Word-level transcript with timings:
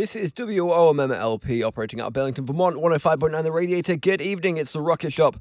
This 0.00 0.16
is 0.16 0.32
WOMMLP 0.32 1.62
operating 1.62 2.00
out 2.00 2.06
of 2.06 2.12
Burlington, 2.14 2.46
Vermont, 2.46 2.76
105.9 2.76 3.42
The 3.42 3.52
Radiator. 3.52 3.96
Good 3.96 4.22
evening, 4.22 4.56
it's 4.56 4.72
the 4.72 4.80
Rocket 4.80 5.12
Shop. 5.12 5.36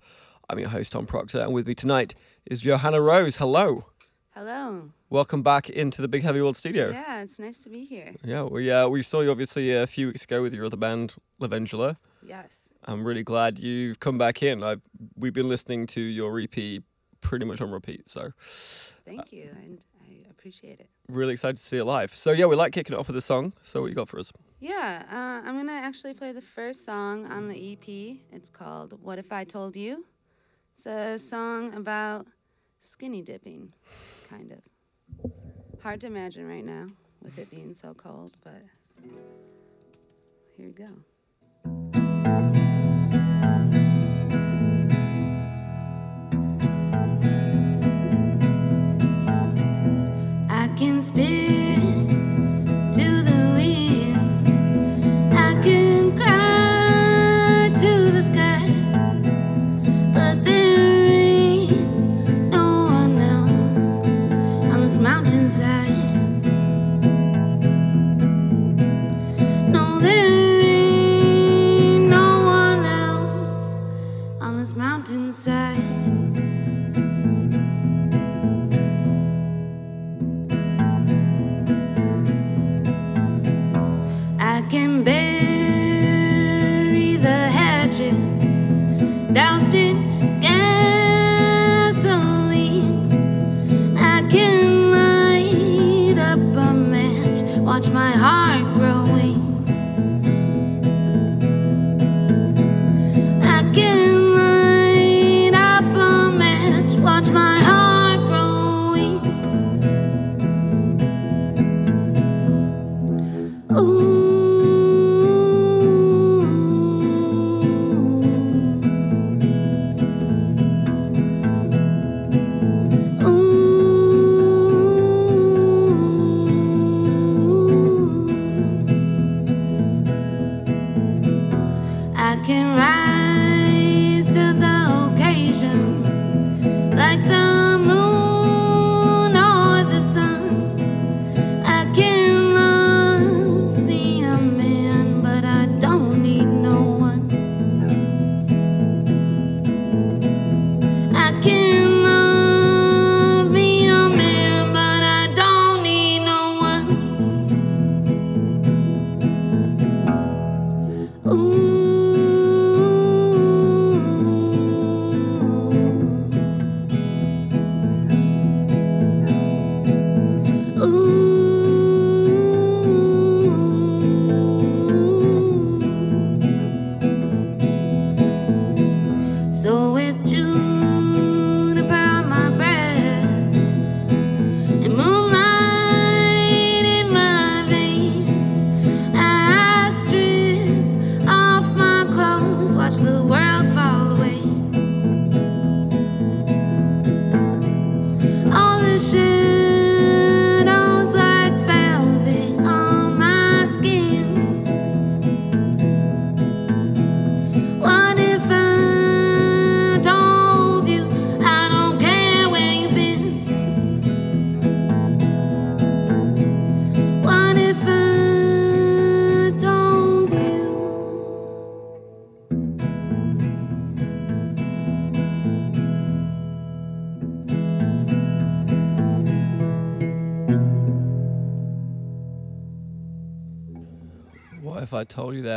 I'm 0.50 0.60
your 0.60 0.68
host, 0.68 0.92
Tom 0.92 1.06
Proctor, 1.06 1.40
and 1.40 1.54
with 1.54 1.66
me 1.66 1.74
tonight 1.74 2.14
is 2.46 2.60
Johanna 2.60 3.00
Rose. 3.00 3.38
Hello. 3.38 3.86
Hello. 4.32 4.92
Welcome 5.10 5.44
back 5.44 5.70
into 5.70 6.02
the 6.02 6.10
Big 6.10 6.24
Heavy 6.24 6.42
World 6.42 6.58
studio. 6.58 6.90
Yeah, 6.90 7.22
it's 7.22 7.40
nice 7.40 7.58
to 7.60 7.70
be 7.70 7.86
here. 7.86 8.14
Yeah, 8.22 8.44
we, 8.44 8.70
uh, 8.70 8.90
we 8.90 9.02
saw 9.02 9.22
you 9.22 9.32
obviously 9.32 9.74
a 9.74 9.88
few 9.88 10.08
weeks 10.08 10.26
ago 10.26 10.42
with 10.42 10.54
your 10.54 10.66
other 10.66 10.76
band, 10.76 11.16
Lavengula. 11.40 11.96
Yes. 12.22 12.50
I'm 12.84 13.06
really 13.06 13.24
glad 13.24 13.60
you've 13.60 14.02
come 14.02 14.18
back 14.18 14.44
in. 14.44 14.62
I've, 14.62 14.82
we've 15.16 15.32
been 15.32 15.48
listening 15.48 15.88
to 15.88 16.02
your 16.02 16.38
EP 16.38 16.84
pretty 17.22 17.46
much 17.46 17.62
on 17.62 17.72
repeat, 17.72 18.10
so 18.10 18.34
Thank 19.06 19.32
you, 19.32 19.52
and 19.64 19.80
I 20.04 20.30
appreciate 20.30 20.82
it. 20.82 20.90
really 21.08 21.32
excited 21.32 21.56
to 21.56 21.64
see 21.64 21.78
it 21.78 21.86
live. 21.86 22.14
So 22.14 22.34
yeah, 22.34 22.46
we 22.46 22.58
like 22.58 22.74
kicking 22.74 22.94
it 22.94 23.00
off 23.00 23.08
with 23.08 23.16
a 23.16 23.22
song. 23.22 23.54
So 23.64 23.80
what 23.80 23.88
you 23.88 23.96
got 23.96 24.10
for 24.10 24.20
us? 24.20 24.34
Yeah, 24.62 25.04
uh, 25.10 25.48
I'm 25.48 25.56
gonna 25.56 25.72
actually 25.72 26.14
play 26.14 26.34
the 26.34 26.42
first 26.42 26.86
song 26.86 27.26
on 27.28 27.48
the 27.48 27.74
EP. 27.74 28.18
It's 28.34 28.50
called 28.50 29.02
"What 29.02 29.18
If 29.18 29.32
I 29.32 29.46
Told 29.46 29.78
You." 29.78 30.06
It's 30.76 30.86
a 30.86 31.18
song 31.18 31.74
about 31.76 32.28
skinny 32.82 33.22
dipping, 33.22 33.72
kind 34.30 34.52
of. 34.52 35.32
Hard 35.82 36.02
to 36.02 36.08
imagine 36.08 36.46
right 36.48 36.66
now 36.66 36.88
with 37.22 37.38
it 37.38 37.50
being 37.50 37.74
so 37.74 37.94
cold, 37.94 38.36
but 38.44 38.62
here 40.58 40.68
you 40.68 40.74
go. 40.74 42.59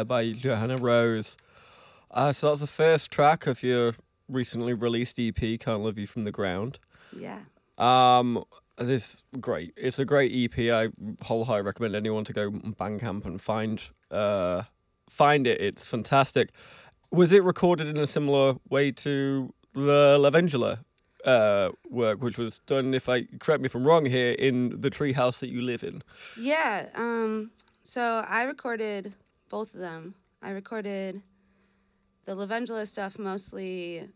There 0.02 0.04
by 0.04 0.32
Johanna 0.32 0.76
Rose? 0.76 1.36
Uh, 2.10 2.32
so 2.32 2.48
that's 2.48 2.60
the 2.60 2.66
first 2.66 3.10
track 3.10 3.46
of 3.46 3.62
your 3.62 3.94
recently 4.28 4.74
released 4.74 5.18
EP, 5.18 5.58
"Can't 5.58 5.82
Love 5.82 5.98
You 5.98 6.06
from 6.06 6.24
the 6.24 6.32
Ground." 6.32 6.78
Yeah. 7.16 7.40
Um, 7.78 8.44
this 8.78 9.22
great. 9.40 9.72
It's 9.76 9.98
a 9.98 10.04
great 10.04 10.32
EP. 10.34 10.70
I 10.70 10.88
wholeheartedly 11.22 11.66
recommend 11.66 11.96
anyone 11.96 12.24
to 12.24 12.32
go 12.32 12.50
Bandcamp 12.50 13.24
and 13.24 13.40
find 13.40 13.80
uh 14.10 14.62
find 15.08 15.46
it. 15.46 15.60
It's 15.60 15.86
fantastic. 15.86 16.50
Was 17.10 17.32
it 17.32 17.44
recorded 17.44 17.88
in 17.88 17.98
a 17.98 18.06
similar 18.06 18.56
way 18.70 18.90
to 18.92 19.52
the 19.74 20.18
Lavengula 20.18 20.80
uh, 21.24 21.70
work, 21.90 22.22
which 22.22 22.38
was 22.38 22.60
done, 22.60 22.94
if 22.94 23.08
I 23.08 23.24
correct 23.38 23.60
me 23.60 23.66
if 23.66 23.74
I'm 23.74 23.84
wrong 23.84 24.06
here, 24.06 24.32
in 24.32 24.80
the 24.80 24.90
tree 24.90 25.12
house 25.12 25.40
that 25.40 25.48
you 25.50 25.62
live 25.62 25.84
in? 25.84 26.02
Yeah. 26.38 26.86
Um. 26.94 27.52
So 27.84 28.24
I 28.28 28.44
recorded 28.44 29.14
both 29.52 29.74
of 29.74 29.80
them. 29.80 30.14
I 30.42 30.50
recorded 30.50 31.20
the 32.24 32.34
Lavengula 32.34 32.88
stuff 32.88 33.18
mostly 33.18 34.08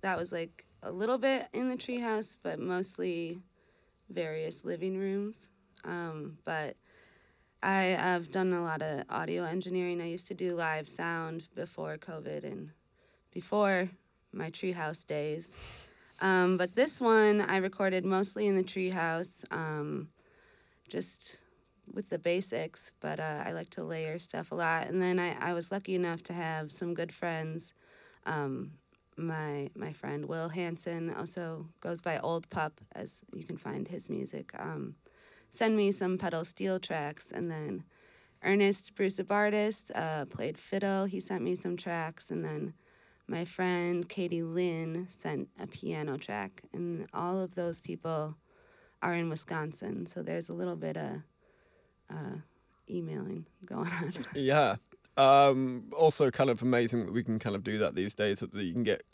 that 0.00 0.18
was 0.18 0.32
like 0.32 0.64
a 0.82 0.90
little 0.90 1.18
bit 1.18 1.48
in 1.52 1.68
the 1.68 1.76
treehouse, 1.76 2.38
but 2.42 2.58
mostly 2.58 3.38
various 4.08 4.64
living 4.64 4.96
rooms. 4.96 5.50
Um, 5.84 6.38
but 6.46 6.76
I 7.62 7.96
have 8.00 8.32
done 8.32 8.54
a 8.54 8.62
lot 8.62 8.80
of 8.80 9.04
audio 9.10 9.44
engineering. 9.44 10.00
I 10.00 10.08
used 10.08 10.26
to 10.28 10.34
do 10.34 10.56
live 10.56 10.88
sound 10.88 11.48
before 11.54 11.98
COVID 11.98 12.44
and 12.44 12.70
before 13.30 13.90
my 14.32 14.50
treehouse 14.50 15.06
days. 15.06 15.50
Um, 16.20 16.56
but 16.56 16.74
this 16.74 16.98
one 16.98 17.42
I 17.42 17.58
recorded 17.58 18.06
mostly 18.06 18.46
in 18.46 18.56
the 18.56 18.62
treehouse, 18.62 19.44
um, 19.50 20.08
just 20.88 21.36
with 21.92 22.08
the 22.08 22.18
basics. 22.18 22.92
But 23.00 23.20
uh, 23.20 23.42
I 23.44 23.52
like 23.52 23.70
to 23.70 23.84
layer 23.84 24.18
stuff 24.18 24.52
a 24.52 24.54
lot. 24.54 24.88
And 24.88 25.02
then 25.02 25.18
I, 25.18 25.36
I 25.40 25.52
was 25.52 25.70
lucky 25.70 25.94
enough 25.94 26.22
to 26.24 26.32
have 26.32 26.72
some 26.72 26.94
good 26.94 27.12
friends. 27.12 27.72
Um, 28.26 28.72
my 29.16 29.70
my 29.74 29.92
friend 29.92 30.26
Will 30.26 30.48
Hansen 30.48 31.14
also 31.14 31.68
goes 31.80 32.00
by 32.00 32.18
Old 32.18 32.48
Pup, 32.50 32.80
as 32.94 33.20
you 33.32 33.44
can 33.44 33.56
find 33.56 33.88
his 33.88 34.08
music. 34.10 34.50
Um, 34.58 34.96
send 35.52 35.76
me 35.76 35.92
some 35.92 36.18
pedal 36.18 36.44
steel 36.44 36.80
tracks, 36.80 37.30
and 37.30 37.50
then 37.50 37.84
Ernest 38.42 38.94
Bruce 38.94 39.18
Bardist 39.18 39.90
uh, 39.94 40.24
played 40.26 40.58
fiddle. 40.58 41.04
He 41.04 41.20
sent 41.20 41.42
me 41.42 41.54
some 41.54 41.76
tracks, 41.76 42.30
and 42.30 42.44
then 42.44 42.74
my 43.26 43.44
friend 43.44 44.08
Katie 44.08 44.42
Lynn 44.42 45.06
sent 45.10 45.48
a 45.60 45.66
piano 45.66 46.18
track, 46.18 46.62
and 46.72 47.06
all 47.14 47.40
of 47.40 47.54
those 47.54 47.80
people 47.80 48.36
are 49.00 49.14
in 49.14 49.28
Wisconsin, 49.28 50.06
so 50.06 50.22
there's 50.22 50.48
a 50.48 50.54
little 50.54 50.76
bit 50.76 50.96
of 50.96 51.22
uh, 52.10 52.38
emailing 52.88 53.46
going 53.64 53.90
on. 53.90 54.14
Yeah. 54.34 54.76
Um, 55.16 55.92
also, 55.96 56.30
kind 56.30 56.50
of 56.50 56.60
amazing 56.62 57.06
that 57.06 57.12
we 57.12 57.22
can 57.22 57.38
kind 57.38 57.54
of 57.54 57.62
do 57.62 57.78
that 57.78 57.94
these 57.94 58.14
days. 58.14 58.40
That 58.40 58.52
you 58.54 58.72
can 58.72 58.82
get 58.82 59.04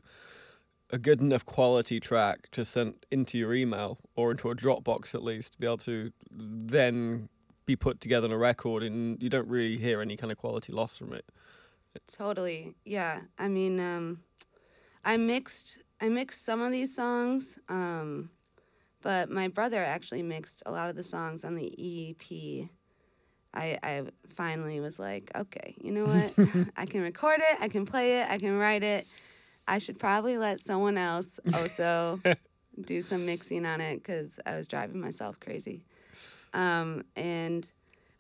a 0.91 0.99
good 0.99 1.21
enough 1.21 1.45
quality 1.45 2.01
track 2.01 2.51
to 2.53 2.65
send 2.65 2.95
into 3.11 3.37
your 3.37 3.55
email 3.55 3.99
or 4.17 4.31
into 4.31 4.51
a 4.51 4.57
Dropbox 4.57 5.15
at 5.15 5.23
least 5.23 5.53
to 5.53 5.59
be 5.59 5.67
able 5.67 5.77
to 5.79 6.11
then 6.31 7.29
be 7.67 7.77
put 7.77 8.01
together 8.01 8.27
on 8.27 8.33
a 8.33 8.39
record, 8.39 8.83
and 8.83 9.23
you 9.23 9.29
don't 9.29 9.47
really 9.47 9.77
hear 9.77 10.01
any 10.01 10.17
kind 10.17 10.33
of 10.33 10.39
quality 10.39 10.73
loss 10.73 10.97
from 10.97 11.13
it. 11.13 11.25
Totally. 12.13 12.75
Yeah. 12.85 13.21
I 13.39 13.49
mean, 13.49 13.79
um, 13.79 14.21
I 15.05 15.17
mixed 15.17 15.79
I 16.01 16.09
mixed 16.09 16.45
some 16.45 16.63
of 16.63 16.73
these 16.73 16.95
songs, 16.95 17.59
um, 17.69 18.31
but 19.03 19.31
my 19.31 19.49
brother 19.49 19.83
actually 19.83 20.23
mixed 20.23 20.63
a 20.67 20.73
lot 20.73 20.89
of 20.89 20.97
the 20.97 21.03
songs 21.03 21.45
on 21.45 21.57
the 21.57 21.71
EP. 21.79 22.69
I 23.55 23.79
I 23.83 24.03
finally 24.35 24.81
was 24.81 24.99
like, 24.99 25.31
okay, 25.35 25.75
you 25.81 25.93
know 25.93 26.05
what? 26.05 26.35
I 26.77 26.87
can 26.87 27.01
record 27.03 27.41
it, 27.41 27.59
I 27.61 27.69
can 27.69 27.87
play 27.87 28.21
it, 28.21 28.27
I 28.29 28.39
can 28.39 28.57
write 28.57 28.83
it. 28.83 29.07
I 29.69 29.79
should 29.79 29.99
probably 29.99 30.37
let 30.37 30.61
someone 30.61 30.99
else 30.99 31.39
also 31.55 32.21
do 32.81 33.03
some 33.03 33.27
mixing 33.27 33.67
on 33.67 33.81
it 33.81 33.97
because 34.03 34.41
I 34.47 34.57
was 34.57 34.67
driving 34.67 35.01
myself 35.01 35.39
crazy. 35.41 35.83
Um, 36.55 37.05
and 37.17 37.71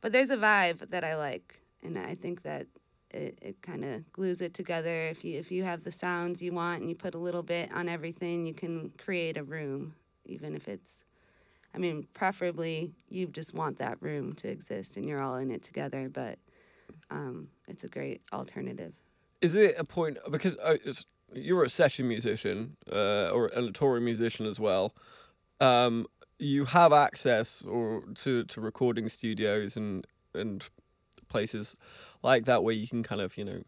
but 0.00 0.12
there's 0.12 0.31
a 0.31 0.37
vibe 0.37 0.91
that 0.91 1.05
I 1.05 1.17
like, 1.17 1.61
and 1.82 1.99
I 1.99 2.15
think 2.15 2.43
that 2.43 2.67
it, 3.11 3.38
it 3.43 3.62
kind 3.62 3.85
of 3.85 4.11
glues 4.12 4.41
it 4.41 4.55
together. 4.55 5.06
If 5.06 5.25
you 5.25 5.38
if 5.38 5.50
you 5.50 5.65
have 5.65 5.82
the 5.82 5.93
sounds 5.93 6.41
you 6.41 6.53
want 6.53 6.81
and 6.81 6.88
you 6.88 6.94
put 6.94 7.15
a 7.15 7.19
little 7.19 7.43
bit 7.43 7.73
on 7.73 7.88
everything, 7.88 8.47
you 8.47 8.55
can 8.55 8.93
create 8.99 9.37
a 9.37 9.43
room, 9.43 9.94
even 10.25 10.55
if 10.55 10.69
it's. 10.69 11.05
I 11.75 11.78
mean, 11.78 12.06
preferably 12.14 12.93
you 13.08 13.26
just 13.26 13.55
want 13.55 13.78
that 13.78 13.99
room 14.00 14.34
to 14.34 14.49
exist 14.49 14.96
and 14.96 15.08
you're 15.08 15.20
all 15.20 15.37
in 15.37 15.50
it 15.50 15.62
together, 15.62 16.08
but 16.12 16.38
um, 17.11 17.49
it's 17.69 17.84
a 17.84 17.88
great 17.88 18.22
alternative. 18.32 18.93
Is 19.40 19.56
it 19.56 19.75
a 19.78 19.84
point 19.84 20.19
because 20.31 20.56
uh, 20.58 20.76
you're 21.32 21.64
a 21.64 21.70
session 21.70 22.08
musician 22.08 22.76
uh, 22.90 23.31
or 23.31 23.46
a 23.55 23.70
touring 23.72 24.05
musician 24.05 24.46
as 24.46 24.58
well? 24.58 24.94
Um, 25.61 26.06
you 26.38 26.64
have 26.64 26.93
access 26.93 27.62
or 27.62 28.02
to, 28.17 28.44
to 28.44 28.61
recording 28.61 29.08
studios 29.08 29.76
and 29.76 30.06
and 30.34 30.69
places 31.28 31.76
like 32.22 32.44
that 32.46 32.62
where 32.64 32.75
you 32.75 32.88
can 32.88 33.02
kind 33.02 33.20
of 33.20 33.37
you 33.37 33.44
know 33.44 33.62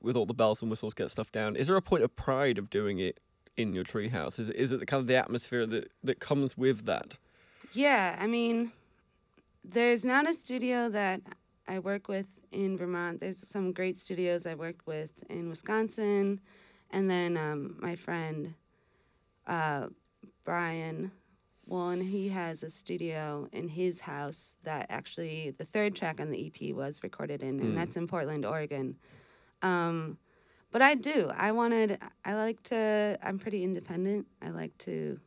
with 0.00 0.16
all 0.16 0.26
the 0.26 0.34
bells 0.34 0.62
and 0.62 0.70
whistles 0.70 0.94
get 0.94 1.10
stuff 1.10 1.32
down. 1.32 1.56
Is 1.56 1.66
there 1.66 1.76
a 1.76 1.82
point 1.82 2.04
of 2.04 2.14
pride 2.14 2.58
of 2.58 2.70
doing 2.70 2.98
it 2.98 3.20
in 3.56 3.72
your 3.72 3.84
treehouse? 3.84 4.38
Is 4.38 4.48
it, 4.48 4.56
is 4.56 4.72
it 4.72 4.80
the 4.80 4.86
kind 4.86 5.00
of 5.00 5.06
the 5.06 5.16
atmosphere 5.16 5.66
that 5.66 5.90
that 6.04 6.20
comes 6.20 6.56
with 6.56 6.86
that? 6.86 7.16
Yeah, 7.72 8.16
I 8.18 8.26
mean, 8.26 8.72
there's 9.64 10.04
not 10.04 10.28
a 10.28 10.34
studio 10.34 10.88
that 10.90 11.20
I 11.68 11.78
work 11.78 12.08
with 12.08 12.26
in 12.52 12.76
Vermont. 12.76 13.20
There's 13.20 13.46
some 13.48 13.72
great 13.72 13.98
studios 13.98 14.46
I 14.46 14.54
worked 14.54 14.86
with 14.86 15.10
in 15.28 15.48
Wisconsin, 15.48 16.40
and 16.90 17.10
then 17.10 17.36
um, 17.36 17.76
my 17.80 17.96
friend 17.96 18.54
uh, 19.46 19.88
Brian 20.44 21.10
Woolen, 21.66 22.00
he 22.00 22.28
has 22.28 22.62
a 22.62 22.70
studio 22.70 23.48
in 23.52 23.68
his 23.68 24.00
house 24.00 24.52
that 24.62 24.86
actually 24.88 25.50
the 25.58 25.64
third 25.64 25.96
track 25.96 26.20
on 26.20 26.30
the 26.30 26.46
EP 26.46 26.74
was 26.74 27.02
recorded 27.02 27.42
in, 27.42 27.60
and 27.60 27.72
Mm. 27.72 27.74
that's 27.74 27.96
in 27.96 28.06
Portland, 28.06 28.44
Oregon. 28.46 28.96
Um, 29.62 30.18
but 30.70 30.82
I 30.82 30.94
do. 30.94 31.30
I 31.34 31.52
wanted. 31.52 31.98
I 32.24 32.34
like 32.34 32.62
to. 32.64 33.18
I'm 33.22 33.38
pretty 33.38 33.64
independent. 33.64 34.26
I 34.42 34.50
like 34.50 34.76
to, 34.78 35.18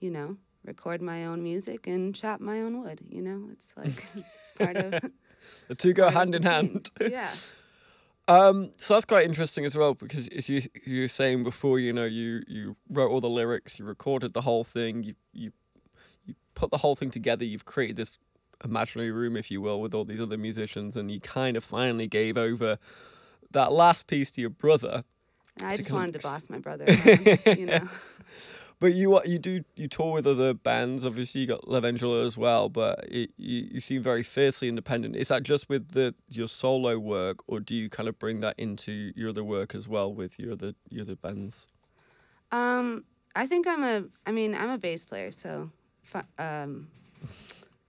you 0.00 0.10
know, 0.10 0.36
record 0.66 1.00
my 1.00 1.24
own 1.24 1.42
music 1.42 1.86
and 1.86 2.14
chop 2.14 2.40
my 2.40 2.60
own 2.60 2.82
wood. 2.82 3.00
You 3.08 3.22
know, 3.22 3.48
it's 3.52 3.66
like 3.76 4.04
it's 4.16 4.52
part 4.58 4.76
of. 4.76 5.10
The 5.68 5.74
two 5.74 5.92
go 5.92 6.10
hand 6.18 6.34
in 6.34 6.42
hand. 6.42 6.90
Yeah. 7.00 7.30
Um, 8.28 8.72
so 8.76 8.94
that's 8.94 9.04
quite 9.04 9.24
interesting 9.24 9.64
as 9.64 9.76
well 9.76 9.94
because 9.94 10.26
as 10.28 10.48
you 10.48 10.60
you 10.84 11.02
were 11.02 11.08
saying 11.08 11.44
before, 11.44 11.78
you 11.78 11.92
know, 11.92 12.04
you 12.04 12.42
you 12.48 12.76
wrote 12.90 13.10
all 13.12 13.20
the 13.20 13.28
lyrics, 13.28 13.78
you 13.78 13.84
recorded 13.84 14.32
the 14.34 14.40
whole 14.40 14.64
thing, 14.64 15.04
you 15.04 15.14
you 15.32 15.52
you 16.24 16.34
put 16.56 16.72
the 16.72 16.78
whole 16.78 16.96
thing 16.96 17.10
together, 17.10 17.44
you've 17.44 17.66
created 17.66 17.94
this 17.96 18.18
imaginary 18.64 19.12
room, 19.12 19.36
if 19.36 19.48
you 19.48 19.60
will, 19.60 19.80
with 19.80 19.94
all 19.94 20.04
these 20.04 20.20
other 20.20 20.36
musicians, 20.36 20.96
and 20.96 21.08
you 21.08 21.20
kind 21.20 21.56
of 21.56 21.62
finally 21.62 22.08
gave 22.08 22.36
over 22.36 22.78
that 23.52 23.70
last 23.70 24.08
piece 24.08 24.28
to 24.32 24.40
your 24.40 24.50
brother. 24.50 25.04
I 25.62 25.76
To 25.76 25.82
just 25.82 25.92
wanted 25.92 26.14
to 26.14 26.18
boss 26.18 26.50
my 26.50 26.58
brother 26.58 26.84
around, 26.84 27.58
you 27.58 27.66
know. 27.66 27.88
But 28.78 28.92
you 28.92 29.20
you 29.24 29.38
do 29.38 29.64
you 29.74 29.88
tour 29.88 30.12
with 30.12 30.26
other 30.26 30.52
bands. 30.52 31.04
Obviously, 31.04 31.40
you 31.42 31.46
got 31.46 31.62
Lavengula 31.62 32.26
as 32.26 32.36
well. 32.36 32.68
But 32.68 33.06
it, 33.08 33.30
you 33.36 33.68
you 33.72 33.80
seem 33.80 34.02
very 34.02 34.22
fiercely 34.22 34.68
independent. 34.68 35.16
Is 35.16 35.28
that 35.28 35.42
just 35.42 35.68
with 35.68 35.92
the 35.92 36.14
your 36.28 36.48
solo 36.48 36.98
work, 36.98 37.38
or 37.46 37.60
do 37.60 37.74
you 37.74 37.88
kind 37.88 38.08
of 38.08 38.18
bring 38.18 38.40
that 38.40 38.54
into 38.58 39.12
your 39.16 39.30
other 39.30 39.44
work 39.44 39.74
as 39.74 39.88
well 39.88 40.12
with 40.12 40.38
your 40.38 40.52
other 40.52 40.74
your 40.90 41.02
other 41.02 41.16
bands? 41.16 41.66
Um, 42.52 43.04
I 43.34 43.46
think 43.46 43.66
I'm 43.66 43.82
a. 43.82 44.04
I 44.26 44.32
mean, 44.32 44.54
I'm 44.54 44.70
a 44.70 44.78
bass 44.78 45.06
player, 45.06 45.30
so 45.30 45.70
um, 46.38 46.88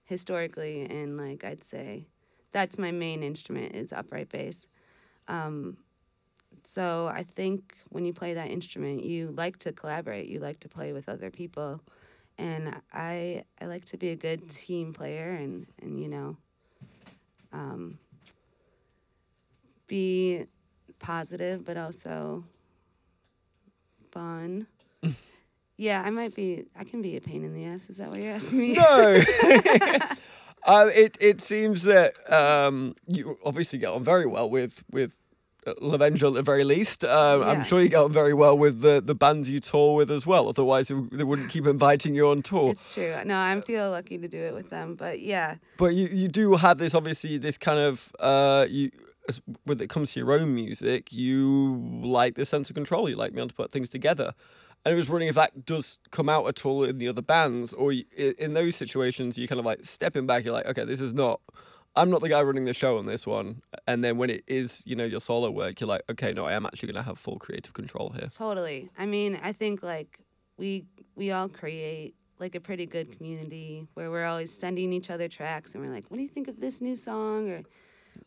historically, 0.04 0.82
and 0.82 1.18
like 1.18 1.44
I'd 1.44 1.64
say, 1.64 2.06
that's 2.52 2.78
my 2.78 2.92
main 2.92 3.22
instrument 3.22 3.74
is 3.74 3.92
upright 3.92 4.30
bass. 4.30 4.66
Um, 5.28 5.76
so 6.78 7.08
I 7.12 7.24
think 7.34 7.74
when 7.88 8.04
you 8.04 8.12
play 8.12 8.34
that 8.34 8.52
instrument, 8.52 9.02
you 9.02 9.34
like 9.36 9.58
to 9.60 9.72
collaborate. 9.72 10.28
You 10.28 10.38
like 10.38 10.60
to 10.60 10.68
play 10.68 10.92
with 10.92 11.08
other 11.08 11.28
people, 11.28 11.80
and 12.38 12.72
I 12.92 13.42
I 13.60 13.64
like 13.64 13.84
to 13.86 13.96
be 13.96 14.10
a 14.10 14.14
good 14.14 14.48
team 14.48 14.92
player, 14.92 15.32
and 15.32 15.66
and 15.82 16.00
you 16.00 16.06
know, 16.06 16.36
um, 17.52 17.98
be 19.88 20.44
positive, 21.00 21.64
but 21.64 21.76
also 21.76 22.44
fun. 24.12 24.68
yeah, 25.76 26.04
I 26.06 26.10
might 26.10 26.36
be. 26.36 26.66
I 26.78 26.84
can 26.84 27.02
be 27.02 27.16
a 27.16 27.20
pain 27.20 27.42
in 27.42 27.54
the 27.54 27.64
ass. 27.64 27.90
Is 27.90 27.96
that 27.96 28.08
what 28.08 28.20
you're 28.20 28.34
asking 28.34 28.56
me? 28.56 28.74
No. 28.74 29.20
uh, 30.62 30.90
it 30.94 31.18
it 31.20 31.40
seems 31.40 31.82
that 31.82 32.32
um, 32.32 32.94
you 33.08 33.36
obviously 33.44 33.80
get 33.80 33.88
on 33.88 34.04
very 34.04 34.26
well 34.26 34.48
with 34.48 34.84
with 34.92 35.17
uh, 35.68 36.04
at 36.04 36.34
the 36.34 36.42
very 36.42 36.64
least. 36.64 37.04
Um, 37.04 37.42
I'm 37.42 37.64
sure 37.64 37.80
you 37.80 37.88
get 37.88 38.02
on 38.02 38.12
very 38.12 38.34
well 38.34 38.56
with 38.56 38.80
the, 38.80 39.02
the 39.04 39.14
bands 39.14 39.48
you 39.50 39.60
tour 39.60 39.96
with 39.96 40.10
as 40.10 40.26
well. 40.26 40.48
Otherwise, 40.48 40.88
they, 40.88 40.96
they 41.12 41.24
wouldn't 41.24 41.50
keep 41.50 41.66
inviting 41.66 42.14
you 42.14 42.28
on 42.28 42.42
tour. 42.42 42.70
It's 42.70 42.92
true. 42.94 43.14
No, 43.24 43.38
I 43.38 43.60
feel 43.60 43.90
lucky 43.90 44.18
to 44.18 44.28
do 44.28 44.40
it 44.40 44.54
with 44.54 44.70
them. 44.70 44.94
But 44.94 45.20
yeah, 45.20 45.56
But 45.76 45.94
you, 45.94 46.08
you 46.08 46.28
do 46.28 46.54
have 46.56 46.78
this 46.78 46.94
obviously 46.94 47.38
this 47.38 47.58
kind 47.58 47.78
of 47.78 48.12
uh 48.18 48.66
you 48.68 48.90
when 49.64 49.80
it 49.80 49.90
comes 49.90 50.12
to 50.12 50.20
your 50.20 50.32
own 50.32 50.54
music, 50.54 51.12
you 51.12 52.00
like 52.02 52.34
this 52.34 52.48
sense 52.48 52.70
of 52.70 52.74
control. 52.74 53.08
You 53.08 53.16
like 53.16 53.32
being 53.32 53.40
able 53.40 53.48
to 53.48 53.54
put 53.54 53.72
things 53.72 53.88
together. 53.88 54.32
And 54.84 54.94
I 54.94 54.96
was 54.96 55.08
wondering 55.08 55.28
if 55.28 55.34
that 55.34 55.66
does 55.66 56.00
come 56.10 56.28
out 56.28 56.46
at 56.46 56.64
all 56.64 56.84
in 56.84 56.98
the 56.98 57.08
other 57.08 57.22
bands, 57.22 57.72
or 57.72 57.92
in 57.92 58.54
those 58.54 58.76
situations, 58.76 59.36
you 59.36 59.48
kind 59.48 59.58
of 59.58 59.66
like 59.66 59.80
stepping 59.82 60.26
back. 60.26 60.44
You're 60.44 60.54
like, 60.54 60.66
okay, 60.66 60.84
this 60.84 61.00
is 61.00 61.12
not. 61.12 61.40
I'm 61.98 62.10
not 62.10 62.20
the 62.20 62.28
guy 62.28 62.40
running 62.42 62.64
the 62.64 62.72
show 62.72 62.98
on 62.98 63.06
this 63.06 63.26
one. 63.26 63.60
And 63.86 64.04
then 64.04 64.18
when 64.18 64.30
it 64.30 64.44
is, 64.46 64.82
you 64.86 64.94
know, 64.94 65.04
your 65.04 65.20
solo 65.20 65.50
work, 65.50 65.80
you're 65.80 65.88
like, 65.88 66.02
okay, 66.10 66.32
no, 66.32 66.46
I 66.46 66.52
am 66.52 66.64
actually 66.64 66.92
going 66.92 67.02
to 67.02 67.08
have 67.08 67.18
full 67.18 67.38
creative 67.38 67.72
control 67.72 68.10
here. 68.10 68.28
totally. 68.28 68.88
I 68.96 69.04
mean, 69.06 69.38
I 69.42 69.52
think 69.52 69.82
like 69.82 70.20
we 70.56 70.84
we 71.16 71.32
all 71.32 71.48
create 71.48 72.14
like 72.38 72.54
a 72.54 72.60
pretty 72.60 72.86
good 72.86 73.16
community 73.16 73.88
where 73.94 74.10
we're 74.10 74.26
always 74.26 74.52
sending 74.52 74.92
each 74.92 75.10
other 75.10 75.28
tracks 75.28 75.74
and 75.74 75.84
we're 75.84 75.92
like, 75.92 76.04
what 76.08 76.18
do 76.18 76.22
you 76.22 76.28
think 76.28 76.46
of 76.46 76.60
this 76.60 76.80
new 76.80 76.94
song? 76.94 77.50
Or 77.50 77.62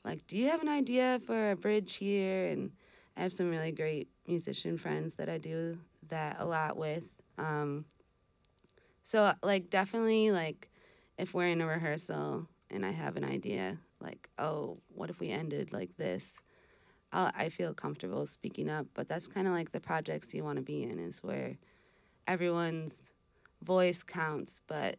like, 0.03 0.27
do 0.27 0.37
you 0.37 0.49
have 0.49 0.61
an 0.61 0.69
idea 0.69 1.21
for 1.25 1.51
a 1.51 1.55
bridge 1.55 1.95
here? 1.95 2.47
And 2.47 2.71
I 3.15 3.21
have 3.21 3.31
some 3.31 3.49
really 3.49 3.71
great 3.71 4.09
musician 4.27 4.77
friends 4.77 5.15
that 5.15 5.29
I 5.29 5.37
do 5.37 5.77
that 6.09 6.37
a 6.39 6.45
lot 6.45 6.75
with. 6.75 7.03
Um, 7.37 7.85
so 9.03 9.33
like 9.41 9.69
definitely 9.69 10.31
like 10.31 10.69
if 11.17 11.33
we're 11.33 11.47
in 11.47 11.61
a 11.61 11.67
rehearsal 11.67 12.47
and 12.71 12.85
I 12.85 12.91
have 12.91 13.17
an 13.17 13.23
idea 13.23 13.77
like 13.99 14.29
oh 14.39 14.77
what 14.93 15.09
if 15.09 15.19
we 15.19 15.29
ended 15.29 15.71
like 15.73 15.95
this, 15.97 16.31
I'll, 17.13 17.31
I 17.35 17.49
feel 17.49 17.73
comfortable 17.73 18.25
speaking 18.25 18.69
up. 18.69 18.87
But 18.93 19.07
that's 19.07 19.27
kind 19.27 19.47
of 19.47 19.53
like 19.53 19.71
the 19.71 19.79
projects 19.79 20.33
you 20.33 20.43
want 20.43 20.57
to 20.57 20.63
be 20.63 20.83
in 20.83 20.99
is 20.99 21.21
where 21.23 21.57
everyone's 22.27 22.95
voice 23.63 24.03
counts, 24.03 24.61
but 24.67 24.97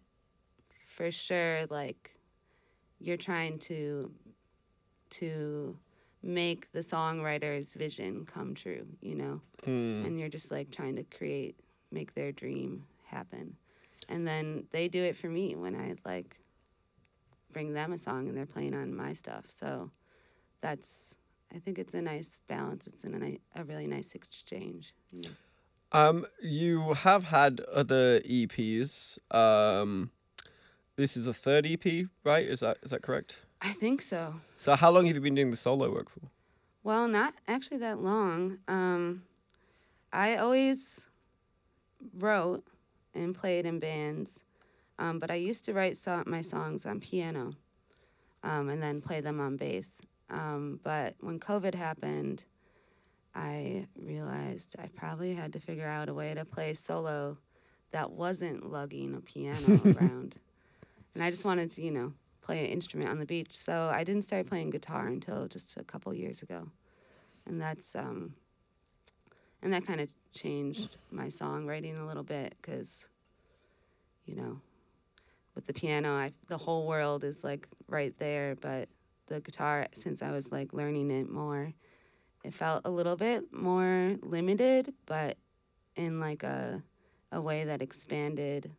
for 0.97 1.11
sure 1.11 1.67
like 1.71 2.15
you're 3.01 3.17
trying 3.17 3.59
to 3.59 4.11
to 5.11 5.77
make 6.23 6.71
the 6.73 6.81
songwriter's 6.81 7.73
vision 7.73 8.25
come 8.25 8.55
true, 8.55 8.87
you 9.01 9.15
know? 9.15 9.41
Mm. 9.67 10.07
And 10.07 10.21
you're 10.21 10.29
just 10.29 10.51
like 10.51 10.71
trying 10.71 10.97
to 10.97 11.03
create, 11.05 11.57
make 11.91 12.15
their 12.15 12.33
dream 12.33 12.85
happen. 13.05 13.57
And 14.09 14.27
then 14.27 14.65
they 14.71 14.89
do 14.89 15.03
it 15.03 15.17
for 15.17 15.29
me 15.29 15.55
when 15.55 15.75
I 15.75 15.95
like 16.09 16.37
bring 17.53 17.73
them 17.73 17.93
a 17.93 17.99
song 17.99 18.29
and 18.29 18.37
they're 18.37 18.47
playing 18.47 18.75
on 18.75 18.95
my 18.95 19.13
stuff. 19.13 19.45
So 19.49 19.91
that's, 20.61 21.15
I 21.55 21.59
think 21.59 21.79
it's 21.79 21.95
a 21.95 22.03
nice 22.03 22.39
balance. 22.49 22.87
It's 22.87 23.05
an, 23.05 23.23
a, 23.23 23.61
a 23.61 23.65
really 23.65 23.87
nice 23.87 24.15
exchange. 24.15 24.95
You 25.11 25.23
know? 25.23 25.31
Um, 25.93 26.27
you 26.41 26.95
have 26.95 27.25
had 27.25 27.61
other 27.61 28.21
EPs. 28.21 29.19
Um, 29.31 30.11
this 30.97 31.17
is 31.17 31.27
a 31.27 31.35
third 31.35 31.67
EP, 31.67 32.07
right? 32.25 32.47
Is 32.47 32.61
that 32.61 32.79
is 32.83 32.91
that 32.91 33.03
correct? 33.03 33.39
I 33.61 33.73
think 33.73 34.03
so. 34.03 34.35
So 34.59 34.75
how 34.75 34.91
long 34.91 35.07
have 35.07 35.15
you 35.15 35.21
been 35.21 35.35
doing 35.35 35.51
the 35.51 35.57
solo 35.57 35.93
work 35.93 36.11
for? 36.11 36.21
Well, 36.83 37.07
not 37.09 37.35
actually 37.47 37.79
that 37.79 38.01
long. 38.01 38.59
Um, 38.67 39.23
I 40.13 40.37
always 40.37 41.01
wrote 42.19 42.65
and 43.15 43.35
played 43.35 43.67
in 43.67 43.79
bands, 43.79 44.41
um, 44.99 45.19
but 45.19 45.31
I 45.31 45.35
used 45.35 45.65
to 45.67 45.73
write 45.73 45.97
so- 46.03 46.23
my 46.27 46.41
songs 46.43 46.87
on 46.87 47.01
piano 47.01 47.55
um, 48.43 48.69
and 48.69 48.83
then 48.83 49.01
play 49.01 49.21
them 49.21 49.41
on 49.41 49.57
bass. 49.57 49.91
Um, 50.31 50.81
but 50.83 51.15
when 51.21 51.39
COVID 51.39 51.75
happened, 51.75 52.45
I 53.35 53.87
realized 53.97 54.77
I 54.79 54.89
probably 54.95 55.35
had 55.35 55.53
to 55.55 55.61
figure 55.61 55.87
out 55.89 56.09
a 56.09 56.15
way 56.15 56.35
to 56.35 56.45
play 56.45 56.75
solo 56.75 57.39
that 57.93 58.11
wasn't 58.11 58.71
lugging 58.71 59.15
a 59.15 59.21
piano 59.21 59.81
around. 59.97 60.35
And 61.15 61.23
I 61.23 61.31
just 61.31 61.45
wanted 61.45 61.71
to, 61.73 61.83
you 61.83 61.91
know, 61.91 62.13
play 62.43 62.65
an 62.65 62.71
instrument 62.71 63.11
on 63.11 63.19
the 63.19 63.27
beach. 63.27 63.57
So 63.57 63.91
I 63.93 64.05
didn't 64.05 64.23
start 64.23 64.47
playing 64.47 64.71
guitar 64.71 65.07
until 65.07 65.47
just 65.47 65.77
a 65.77 65.85
couple 65.85 66.13
years 66.15 66.43
ago. 66.43 66.69
And 67.47 67.61
that's 67.61 67.95
um 67.95 68.35
and 69.63 69.73
that 69.73 69.87
kind 69.87 70.01
of 70.01 70.09
changed 70.33 70.97
my 71.11 71.27
songwriting 71.27 72.01
a 72.01 72.05
little 72.07 72.23
bit 72.23 72.57
cuz 72.63 73.07
you 74.25 74.37
know, 74.37 74.61
with 75.55 75.67
the 75.67 75.73
piano, 75.73 76.13
I 76.15 76.33
the 76.49 76.59
whole 76.59 76.87
world 76.87 77.25
is 77.25 77.45
like 77.45 77.69
right 77.89 78.15
there, 78.19 78.57
but 78.61 78.89
the 79.27 79.41
guitar 79.41 79.87
since 79.97 80.23
I 80.23 80.31
was 80.31 80.51
like 80.51 80.73
learning 80.73 81.11
it 81.11 81.29
more, 81.31 81.73
it 82.45 82.55
felt 82.55 82.83
a 82.85 82.91
little 82.91 83.17
bit 83.17 83.53
more 83.53 84.17
limited, 84.23 84.95
but 85.07 85.37
in 85.97 86.21
like 86.21 86.43
a 86.43 86.83
a 87.31 87.41
way 87.41 87.65
that 87.65 87.81
expanded 87.83 88.73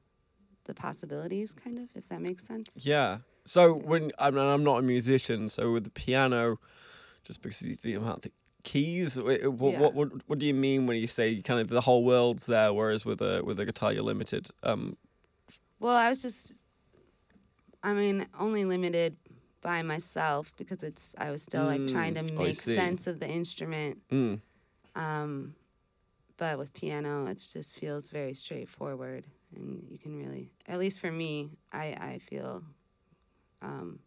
the 0.65 0.73
possibilities 0.73 1.53
kind 1.63 1.77
of 1.77 1.89
if 1.95 2.07
that 2.09 2.21
makes 2.21 2.45
sense. 2.47 2.69
Yeah. 2.75 3.19
So 3.45 3.73
when 3.73 4.11
I 4.19 4.31
mean, 4.31 4.43
I'm 4.45 4.63
not 4.63 4.77
a 4.77 4.81
musician, 4.81 5.49
so 5.49 5.71
with 5.73 5.83
the 5.83 5.89
piano, 5.91 6.59
just 7.25 7.41
because 7.41 7.61
you 7.61 7.75
think 7.75 7.97
about 7.97 8.21
the 8.21 8.31
keys, 8.63 9.15
wh- 9.15 9.43
wh- 9.43 9.59
what, 9.59 9.73
Yeah. 9.73 9.79
what 9.81 9.93
what 9.93 10.09
what 10.27 10.39
do 10.39 10.45
you 10.45 10.53
mean 10.53 10.87
when 10.87 10.97
you 10.97 11.07
say 11.07 11.41
kind 11.41 11.59
of 11.59 11.67
the 11.67 11.81
whole 11.81 12.03
world's 12.05 12.45
there, 12.45 12.73
whereas 12.73 13.03
with 13.05 13.21
a 13.21 13.41
with 13.43 13.59
a 13.59 13.65
guitar 13.65 13.91
you're 13.93 14.03
limited? 14.03 14.49
Um, 14.63 14.97
Well, 15.79 15.95
I 15.97 16.07
was 16.09 16.21
just, 16.21 16.53
I 17.83 17.93
mean, 17.93 18.25
only 18.39 18.65
limited 18.65 19.17
by 19.61 19.81
myself 19.81 20.51
because 20.57 20.83
it's, 20.83 21.13
I 21.17 21.31
was 21.31 21.41
still 21.43 21.65
like 21.65 21.85
trying 21.87 22.15
to 22.15 22.21
Mm, 22.21 22.39
I 22.39 22.43
make 22.43 22.61
see. 22.61 22.75
sense 22.75 23.07
of 23.07 23.19
the 23.19 23.27
instrument. 23.27 23.99
mm, 24.11 24.39
Um, 24.95 25.55
but 26.37 26.57
with 26.57 26.73
piano, 26.73 27.25
it 27.27 27.45
just 27.51 27.75
feels 27.75 28.07
very 28.09 28.33
straightforward. 28.33 29.25
And 29.55 29.85
you 29.89 29.97
can 29.99 30.17
really, 30.17 30.49
at 30.67 30.79
least 30.79 30.99
for 30.99 31.11
me, 31.11 31.49
I, 31.71 31.85
I 31.99 32.21
feel 32.29 32.63
um, 33.61 33.99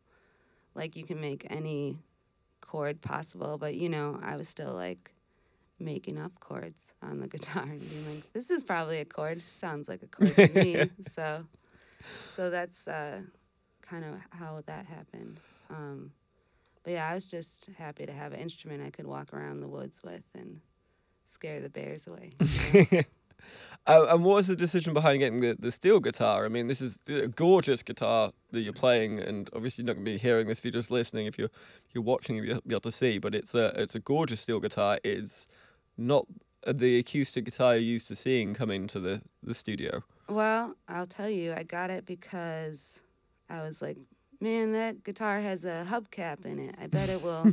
like 0.74 0.96
you 0.96 1.04
can 1.04 1.20
make 1.20 1.46
any 1.50 1.98
chord 2.60 3.00
possible. 3.00 3.58
But, 3.58 3.74
you 3.76 3.88
know, 3.88 4.18
I 4.22 4.36
was 4.36 4.48
still 4.48 4.72
like 4.72 5.12
making 5.78 6.18
up 6.18 6.32
chords 6.40 6.80
on 7.02 7.20
the 7.20 7.28
guitar 7.34 7.62
and 7.62 7.88
being 7.88 8.06
like, 8.14 8.32
this 8.32 8.50
is 8.50 8.64
probably 8.64 8.98
a 9.00 9.04
chord. 9.04 9.42
Sounds 9.58 9.88
like 9.88 10.02
a 10.02 10.06
chord 10.06 10.34
to 10.36 10.48
me. 10.48 10.90
So, 11.14 11.44
so 12.36 12.50
that's 12.50 12.86
uh, 12.88 13.20
kind 13.88 14.04
of 14.04 14.14
how 14.30 14.62
that 14.66 14.86
happened. 14.86 15.38
Um, 15.70 16.12
but 16.84 16.92
yeah, 16.92 17.08
I 17.08 17.14
was 17.14 17.26
just 17.26 17.66
happy 17.76 18.06
to 18.06 18.12
have 18.12 18.32
an 18.32 18.40
instrument 18.40 18.82
I 18.86 18.90
could 18.90 19.06
walk 19.06 19.32
around 19.32 19.60
the 19.60 19.68
woods 19.68 19.98
with 20.04 20.22
and 20.34 20.60
scare 21.32 21.60
the 21.60 21.68
bears 21.68 22.06
away. 22.06 22.32
you 22.72 22.86
know? 22.92 23.02
uh, 23.86 24.06
and 24.10 24.24
what 24.24 24.36
was 24.36 24.46
the 24.46 24.56
decision 24.56 24.94
behind 24.94 25.18
getting 25.18 25.40
the, 25.40 25.56
the 25.58 25.72
steel 25.72 26.00
guitar? 26.00 26.44
I 26.44 26.48
mean, 26.48 26.68
this 26.68 26.80
is 26.80 26.98
a 27.08 27.28
gorgeous 27.28 27.82
guitar 27.82 28.32
that 28.52 28.60
you're 28.60 28.72
playing, 28.72 29.18
and 29.18 29.50
obviously 29.54 29.82
you're 29.82 29.86
not 29.86 29.94
going 29.94 30.04
to 30.04 30.10
be 30.12 30.18
hearing 30.18 30.46
this 30.46 30.58
if 30.58 30.64
you're 30.64 30.72
just 30.72 30.90
listening. 30.90 31.26
If 31.26 31.38
you're 31.38 31.50
if 31.88 31.94
you're 31.94 32.04
watching, 32.04 32.36
you'll 32.36 32.60
be 32.66 32.74
able 32.74 32.80
to 32.82 32.92
see. 32.92 33.18
But 33.18 33.34
it's 33.34 33.54
a 33.54 33.66
it's 33.80 33.94
a 33.94 34.00
gorgeous 34.00 34.40
steel 34.40 34.60
guitar. 34.60 34.98
It's 35.02 35.46
not 35.96 36.26
the 36.66 36.98
acoustic 36.98 37.44
guitar 37.44 37.74
you're 37.74 37.82
used 37.82 38.08
to 38.08 38.16
seeing 38.16 38.54
come 38.54 38.70
into 38.70 39.00
the 39.00 39.22
the 39.42 39.54
studio. 39.54 40.02
well, 40.28 40.74
I'll 40.88 41.06
tell 41.06 41.30
you, 41.30 41.52
I 41.52 41.62
got 41.62 41.90
it 41.90 42.06
because 42.06 43.00
I 43.48 43.62
was 43.62 43.80
like, 43.82 43.96
man, 44.40 44.72
that 44.72 45.04
guitar 45.04 45.40
has 45.40 45.64
a 45.64 45.86
hubcap 45.88 46.44
in 46.44 46.58
it. 46.58 46.74
I 46.80 46.86
bet 46.86 47.08
it 47.08 47.22
will 47.22 47.52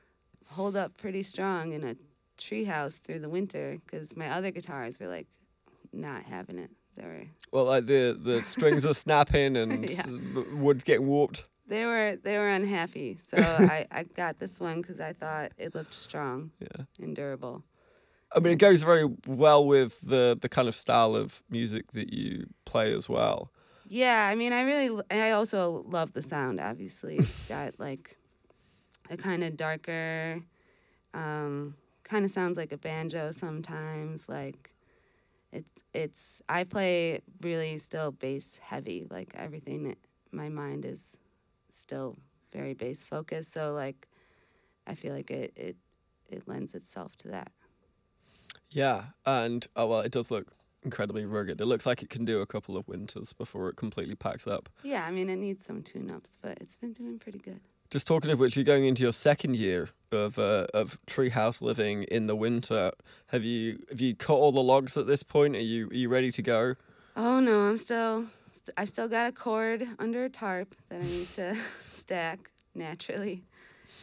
hold 0.46 0.76
up 0.76 0.96
pretty 0.96 1.22
strong 1.22 1.72
in 1.72 1.84
a 1.84 1.96
treehouse 2.38 2.98
through 3.00 3.20
the 3.20 3.28
winter 3.28 3.78
because 3.84 4.16
my 4.16 4.28
other 4.30 4.50
guitars 4.50 4.98
were 4.98 5.08
like 5.08 5.26
not 5.92 6.22
having 6.24 6.58
it. 6.58 6.70
They 6.96 7.04
were 7.04 7.24
Well, 7.52 7.64
like 7.66 7.86
the 7.86 8.18
the 8.20 8.42
strings 8.42 8.84
are 8.86 8.94
snapping 8.94 9.56
and 9.62 9.88
Yeah. 9.88 10.02
the 10.06 10.44
wood's 10.52 10.84
getting 10.84 11.06
warped. 11.06 11.44
they 11.66 11.84
were 11.84 12.16
they 12.22 12.36
were 12.38 12.48
unhappy. 12.50 13.18
So 13.30 13.38
I, 13.40 13.86
I 13.90 14.02
got 14.04 14.38
this 14.38 14.60
one 14.60 14.80
because 14.82 15.00
I 15.00 15.12
thought 15.12 15.52
it 15.58 15.74
looked 15.74 15.94
strong 15.94 16.50
Yeah. 16.60 16.84
and 17.00 17.14
durable. 17.14 17.64
I 18.36 18.40
mean, 18.40 18.54
it 18.54 18.58
goes 18.58 18.82
very 18.82 19.08
well 19.28 19.64
with 19.64 20.00
the 20.00 20.36
the 20.40 20.48
kind 20.48 20.66
of 20.68 20.74
style 20.74 21.14
of 21.14 21.42
music 21.48 21.92
that 21.92 22.12
you 22.12 22.46
play 22.64 22.92
as 22.92 23.08
well. 23.08 23.52
Yeah, 23.88 24.26
I 24.28 24.34
mean, 24.34 24.52
I 24.52 24.62
really, 24.62 25.02
I 25.10 25.32
also 25.32 25.84
love 25.88 26.12
the 26.12 26.22
sound. 26.22 26.60
Obviously, 26.60 27.18
it's 27.18 27.42
got 27.48 27.78
like 27.78 28.16
a 29.10 29.16
kind 29.16 29.44
of 29.44 29.56
darker, 29.56 30.42
um, 31.12 31.74
kind 32.02 32.24
of 32.24 32.30
sounds 32.30 32.56
like 32.56 32.72
a 32.72 32.78
banjo 32.78 33.32
sometimes. 33.32 34.28
Like 34.28 34.72
it, 35.52 35.64
it's. 35.92 36.42
I 36.48 36.64
play 36.64 37.20
really 37.42 37.78
still 37.78 38.10
bass 38.10 38.58
heavy. 38.62 39.06
Like 39.10 39.32
everything, 39.34 39.94
my 40.32 40.48
mind 40.48 40.84
is 40.84 41.00
still 41.72 42.16
very 42.52 42.74
bass 42.74 43.04
focused. 43.04 43.52
So 43.52 43.74
like, 43.74 44.08
I 44.86 44.94
feel 44.94 45.14
like 45.14 45.30
it 45.30 45.52
it 45.56 45.76
it 46.30 46.48
lends 46.48 46.74
itself 46.74 47.16
to 47.18 47.28
that. 47.28 47.52
Yeah, 48.70 49.04
and 49.26 49.66
oh 49.76 49.86
well, 49.86 50.00
it 50.00 50.12
does 50.12 50.30
look 50.30 50.52
incredibly 50.84 51.24
rugged. 51.24 51.60
It 51.60 51.66
looks 51.66 51.86
like 51.86 52.02
it 52.02 52.10
can 52.10 52.24
do 52.24 52.40
a 52.40 52.46
couple 52.46 52.76
of 52.76 52.86
winters 52.86 53.32
before 53.32 53.68
it 53.68 53.76
completely 53.76 54.14
packs 54.14 54.46
up. 54.46 54.68
Yeah, 54.82 55.04
I 55.04 55.10
mean, 55.10 55.28
it 55.28 55.36
needs 55.36 55.64
some 55.64 55.82
tune-ups, 55.82 56.38
but 56.40 56.58
it's 56.60 56.76
been 56.76 56.92
doing 56.92 57.18
pretty 57.18 57.38
good. 57.38 57.60
Just 57.90 58.06
talking 58.06 58.30
of 58.30 58.38
which, 58.38 58.56
you're 58.56 58.64
going 58.64 58.86
into 58.86 59.02
your 59.02 59.12
second 59.12 59.56
year 59.56 59.90
of 60.10 60.38
uh, 60.38 60.66
of 60.72 60.98
treehouse 61.06 61.60
living 61.60 62.04
in 62.04 62.26
the 62.26 62.34
winter. 62.34 62.90
Have 63.28 63.44
you 63.44 63.78
have 63.90 64.00
you 64.00 64.16
cut 64.16 64.34
all 64.34 64.52
the 64.52 64.62
logs 64.62 64.96
at 64.96 65.06
this 65.06 65.22
point? 65.22 65.54
Are 65.54 65.60
you 65.60 65.88
are 65.88 65.94
you 65.94 66.08
ready 66.08 66.32
to 66.32 66.42
go? 66.42 66.74
Oh 67.16 67.40
no, 67.40 67.60
I'm 67.68 67.76
still. 67.76 68.24
St- 68.52 68.74
I 68.76 68.84
still 68.86 69.06
got 69.06 69.28
a 69.28 69.32
cord 69.32 69.86
under 69.98 70.24
a 70.24 70.30
tarp 70.30 70.74
that 70.88 71.00
I 71.00 71.04
need 71.04 71.30
to 71.32 71.56
stack 71.84 72.50
naturally, 72.74 73.44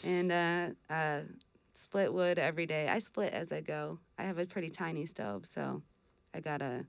and 0.04 0.32
uh, 0.32 0.94
uh, 0.94 1.22
split 1.74 2.14
wood 2.14 2.38
every 2.40 2.68
day. 2.68 2.88
I 2.88 3.00
split 3.00 3.34
as 3.34 3.52
I 3.52 3.62
go. 3.62 4.00
I 4.18 4.24
have 4.24 4.38
a 4.38 4.46
pretty 4.46 4.70
tiny 4.70 5.06
stove, 5.06 5.46
so 5.52 5.82
I 6.34 6.40
gotta 6.40 6.86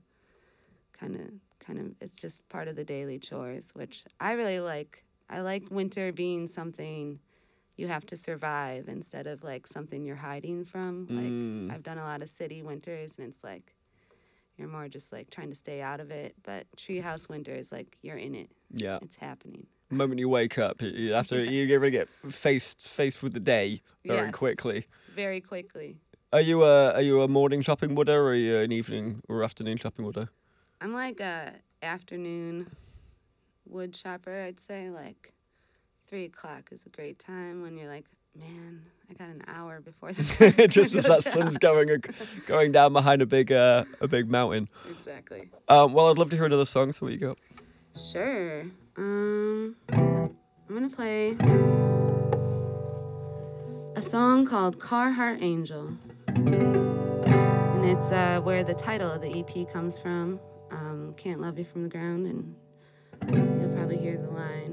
kind 0.99 1.15
of, 1.15 1.21
kind 1.65 1.79
of. 1.79 1.85
It's 2.01 2.15
just 2.15 2.47
part 2.49 2.67
of 2.67 2.75
the 2.75 2.83
daily 2.83 3.19
chores, 3.19 3.65
which 3.73 4.03
I 4.19 4.33
really 4.33 4.59
like. 4.59 5.03
I 5.29 5.41
like 5.41 5.63
winter 5.71 6.11
being 6.11 6.47
something 6.47 7.19
you 7.75 7.87
have 7.87 8.05
to 8.05 8.17
survive 8.17 8.87
instead 8.87 9.25
of 9.25 9.43
like 9.43 9.65
something 9.67 10.03
you're 10.05 10.15
hiding 10.15 10.63
from. 10.65 11.07
Like 11.09 11.25
Mm. 11.25 11.71
I've 11.73 11.83
done 11.83 11.97
a 11.97 12.03
lot 12.03 12.21
of 12.21 12.29
city 12.29 12.61
winters, 12.61 13.11
and 13.17 13.27
it's 13.29 13.43
like 13.43 13.73
you're 14.57 14.67
more 14.67 14.87
just 14.87 15.11
like 15.11 15.29
trying 15.31 15.49
to 15.49 15.55
stay 15.55 15.81
out 15.81 15.99
of 15.99 16.11
it. 16.11 16.35
But 16.43 16.67
treehouse 16.77 17.27
winter 17.27 17.53
is 17.55 17.71
like 17.71 17.97
you're 18.01 18.17
in 18.17 18.35
it. 18.35 18.49
Yeah. 18.71 18.99
It's 19.01 19.15
happening. 19.15 19.65
The 19.89 19.95
moment 19.95 20.19
you 20.19 20.29
wake 20.29 20.57
up, 20.57 20.81
you- 20.81 21.13
have 21.13 21.27
to 21.27 21.43
you 21.51 21.65
get 21.67 21.75
ready 21.81 21.97
to 21.97 22.05
get 22.05 22.31
faced 22.33 22.87
faced 22.87 23.21
with 23.23 23.33
the 23.33 23.39
day 23.39 23.81
very 24.05 24.27
Yes. 24.27 24.35
quickly. 24.35 24.85
Very 25.15 25.41
quickly. 25.41 25.97
Are 26.33 26.41
you 26.41 26.63
a 26.63 26.93
are 26.93 27.01
you 27.03 27.21
a 27.21 27.27
morning 27.27 27.61
shopping 27.61 27.93
wooder 27.93 28.19
or 28.19 28.29
are 28.29 28.33
you 28.33 28.57
an 28.57 28.71
evening 28.71 29.21
or 29.29 29.43
afternoon 29.43 29.77
shopping 29.77 30.03
wooder? 30.03 30.29
I'm 30.81 30.91
like 30.91 31.19
a 31.19 31.53
afternoon 31.83 32.71
wood 33.67 33.95
shopper. 33.95 34.41
I'd 34.41 34.59
say 34.59 34.89
like 34.89 35.31
three 36.07 36.25
o'clock 36.25 36.69
is 36.71 36.79
a 36.87 36.89
great 36.89 37.19
time 37.19 37.61
when 37.61 37.77
you're 37.77 37.87
like, 37.87 38.05
man, 38.35 38.81
I 39.11 39.13
got 39.13 39.27
an 39.27 39.43
hour 39.45 39.79
before 39.79 40.11
the 40.11 40.67
just 40.71 40.95
as 40.95 41.03
that 41.03 41.23
down. 41.23 41.33
sun's 41.33 41.59
going 41.59 42.03
going 42.47 42.71
down 42.71 42.93
behind 42.93 43.21
a 43.21 43.27
big 43.27 43.51
uh, 43.51 43.85
a 44.01 44.07
big 44.07 44.27
mountain. 44.27 44.69
Exactly. 44.89 45.51
Um, 45.69 45.93
well, 45.93 46.09
I'd 46.09 46.17
love 46.17 46.31
to 46.31 46.35
hear 46.35 46.45
another 46.45 46.65
song. 46.65 46.93
So 46.93 47.05
we 47.05 47.17
you? 47.17 47.35
Sure. 47.95 48.65
Um, 48.97 49.75
I'm 49.91 50.35
gonna 50.67 50.89
play 50.89 51.37
a 53.95 54.01
song 54.01 54.47
called 54.47 54.79
Carhartt 54.79 55.43
Angel. 55.43 55.91
And 56.47 57.85
it's 57.85 58.11
uh, 58.11 58.41
where 58.41 58.63
the 58.63 58.73
title 58.73 59.09
of 59.09 59.21
the 59.21 59.39
EP 59.39 59.71
comes 59.71 59.97
from 59.97 60.39
um, 60.71 61.13
Can't 61.17 61.39
Love 61.39 61.57
You 61.57 61.65
From 61.65 61.83
the 61.83 61.89
Ground, 61.89 62.27
and 62.27 62.55
you'll 63.61 63.69
probably 63.75 63.97
hear 63.97 64.17
the 64.17 64.29
line. 64.29 64.72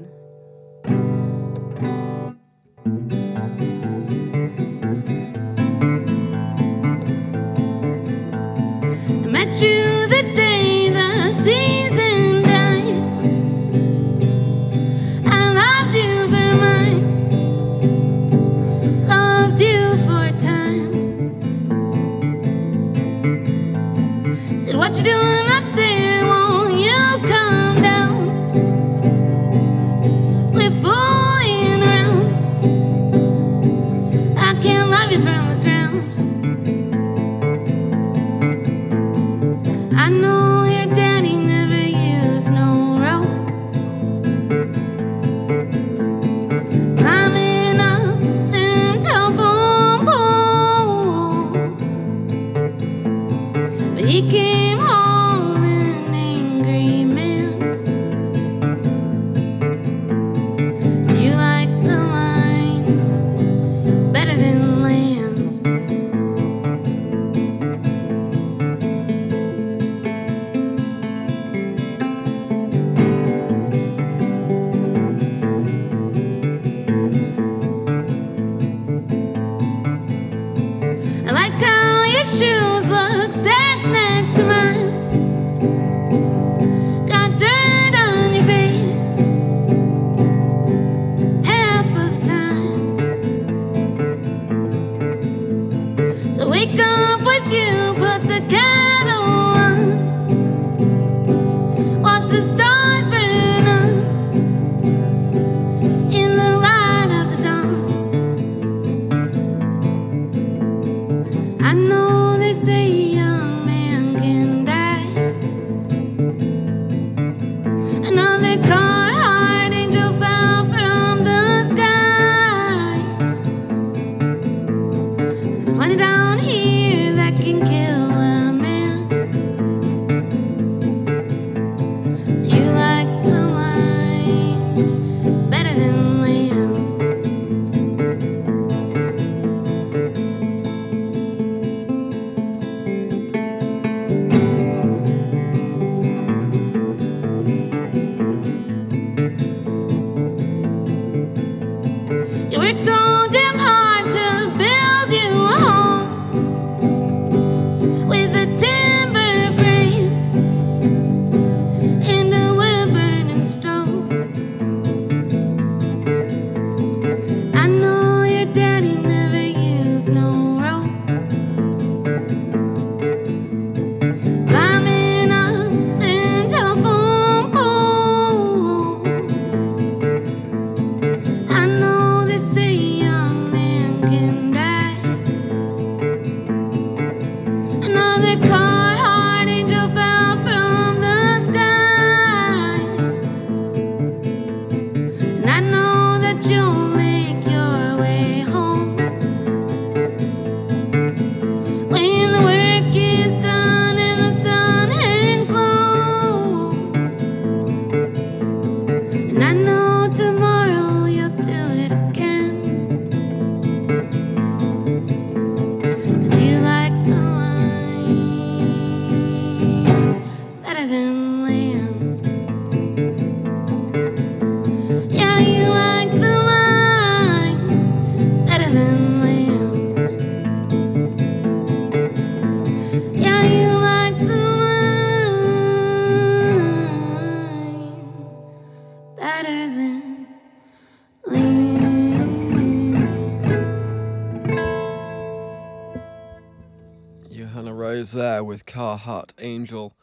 Heart 248.97 249.33
Angel. 249.39 249.95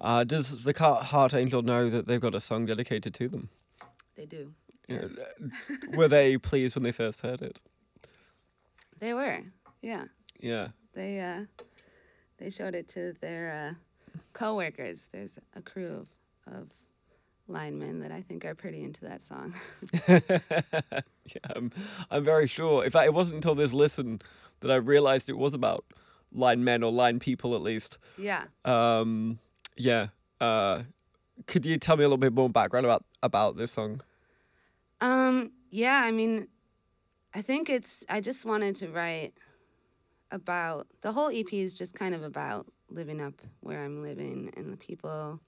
Uh, 0.00 0.24
does 0.24 0.64
the 0.64 0.72
heart 0.72 1.34
Angel 1.34 1.62
know 1.62 1.88
that 1.90 2.06
they've 2.06 2.20
got 2.20 2.34
a 2.34 2.40
song 2.40 2.66
dedicated 2.66 3.14
to 3.14 3.28
them? 3.28 3.48
They 4.16 4.26
do. 4.26 4.52
Yes. 4.88 5.04
Uh, 5.04 5.46
were 5.96 6.08
they 6.08 6.36
pleased 6.38 6.74
when 6.74 6.82
they 6.82 6.92
first 6.92 7.20
heard 7.20 7.42
it? 7.42 7.60
They 8.98 9.14
were. 9.14 9.40
Yeah. 9.80 10.04
Yeah. 10.40 10.68
They 10.94 11.20
uh, 11.20 11.64
they 12.38 12.50
showed 12.50 12.74
it 12.74 12.88
to 12.90 13.14
their 13.20 13.76
uh, 13.76 14.18
coworkers. 14.32 15.08
There's 15.12 15.38
a 15.54 15.62
crew 15.62 16.06
of 16.46 16.54
of 16.54 16.68
linemen 17.48 18.00
that 18.00 18.12
I 18.12 18.22
think 18.22 18.44
are 18.44 18.54
pretty 18.54 18.82
into 18.82 19.04
that 19.04 19.22
song. 19.22 19.54
yeah, 20.08 20.20
I'm, 21.54 21.70
I'm 22.10 22.24
very 22.24 22.46
sure. 22.46 22.84
In 22.84 22.90
fact, 22.90 23.06
it 23.06 23.14
wasn't 23.14 23.36
until 23.36 23.54
this 23.54 23.72
listen 23.72 24.20
that 24.60 24.70
I 24.70 24.76
realized 24.76 25.28
it 25.28 25.38
was 25.38 25.54
about 25.54 25.84
line 26.34 26.64
men 26.64 26.82
or 26.82 26.92
line 26.92 27.18
people 27.18 27.54
at 27.54 27.62
least. 27.62 27.98
yeah. 28.18 28.44
Um, 28.64 29.38
yeah. 29.76 30.08
Uh, 30.40 30.82
could 31.46 31.64
you 31.64 31.76
tell 31.76 31.96
me 31.96 32.04
a 32.04 32.06
little 32.06 32.18
bit 32.18 32.32
more 32.32 32.48
background 32.48 32.84
about 32.86 33.04
about 33.22 33.56
this 33.56 33.72
song? 33.72 34.00
Um, 35.00 35.50
yeah, 35.70 36.00
I 36.04 36.10
mean, 36.12 36.46
I 37.34 37.42
think 37.42 37.68
it's, 37.70 38.04
I 38.08 38.20
just 38.20 38.44
wanted 38.44 38.76
to 38.76 38.88
write 38.88 39.34
about, 40.30 40.86
the 41.00 41.12
whole 41.12 41.28
EP 41.28 41.52
is 41.52 41.76
just 41.76 41.94
kind 41.94 42.14
of 42.14 42.22
about 42.22 42.66
living 42.90 43.20
up 43.20 43.34
where 43.60 43.82
I'm 43.82 44.02
living 44.02 44.52
and 44.56 44.72
the 44.72 44.76
people 44.76 45.40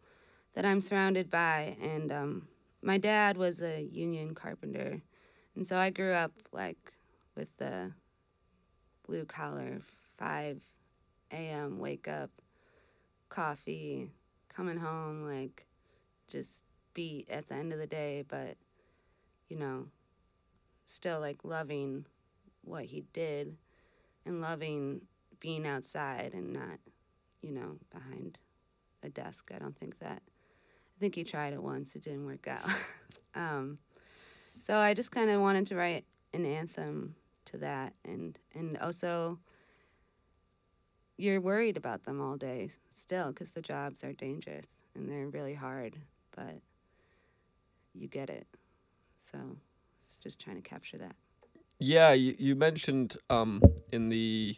that 0.55 0.64
I'm 0.64 0.81
surrounded 0.81 1.31
by. 1.31 1.77
And 1.81 2.11
um, 2.11 2.49
my 2.83 2.99
dad 2.99 3.37
was 3.37 3.61
a 3.61 3.83
union 3.83 4.35
carpenter. 4.35 5.01
And 5.55 5.66
so 5.66 5.77
I 5.77 5.90
grew 5.90 6.12
up 6.12 6.33
like 6.53 6.79
with 7.37 7.49
the 7.59 7.92
blue 9.07 9.25
collar, 9.25 9.83
5 10.18 10.61
a.m., 11.35 11.79
wake 11.79 12.09
up, 12.09 12.31
coffee, 13.29 14.11
coming 14.49 14.79
home, 14.79 15.25
like 15.25 15.66
just 16.29 16.64
beat 16.94 17.29
at 17.29 17.49
the 17.49 17.55
end 17.55 17.73
of 17.73 17.79
the 17.79 17.87
day, 17.87 18.25
but 18.27 18.57
you 19.49 19.57
know, 19.57 19.87
still 20.88 21.20
like 21.20 21.44
loving 21.44 22.07
what 22.62 22.85
he 22.85 23.05
did 23.12 23.57
and 24.25 24.40
loving 24.40 25.03
being 25.40 25.66
outside 25.66 26.33
and 26.33 26.53
not, 26.53 26.79
you 27.42 27.53
know, 27.53 27.77
behind 27.92 28.38
a 29.03 29.11
desk. 29.11 29.51
I 29.55 29.59
don't 29.59 29.79
think 29.79 29.99
that. 29.99 30.23
I 30.97 31.01
think 31.01 31.14
he 31.14 31.25
tried 31.25 31.53
it 31.53 31.62
once, 31.62 31.94
it 31.97 32.05
didn't 32.05 32.25
work 32.25 32.47
out. 32.49 32.70
um, 33.35 33.79
so 34.62 34.77
I 34.77 34.94
just 34.94 35.11
kind 35.11 35.29
of 35.29 35.40
wanted 35.40 35.66
to 35.66 35.77
write 35.77 36.05
an 36.33 36.47
anthem 36.47 37.14
to 37.47 37.59
that 37.59 37.92
and 38.05 38.38
and 38.55 38.79
also 38.79 39.38
you're 41.16 41.40
worried 41.40 41.77
about 41.77 42.05
them 42.05 42.20
all 42.20 42.37
day 42.37 42.70
still 43.00 43.29
because 43.29 43.50
the 43.53 43.62
jobs 43.62 44.03
are 44.03 44.12
dangerous 44.12 44.66
and 44.94 45.11
they're 45.11 45.29
really 45.29 45.55
hard, 45.55 45.96
but 46.35 46.57
you 47.94 48.09
get 48.09 48.31
it. 48.31 48.46
So 49.31 49.38
it's 50.09 50.16
just 50.16 50.38
trying 50.38 50.57
to 50.57 50.62
capture 50.62 50.98
that. 50.98 51.14
Yeah, 51.79 52.12
you, 52.12 52.35
you 52.38 52.55
mentioned 52.55 53.16
um 53.31 53.62
in 53.92 54.09
the 54.09 54.57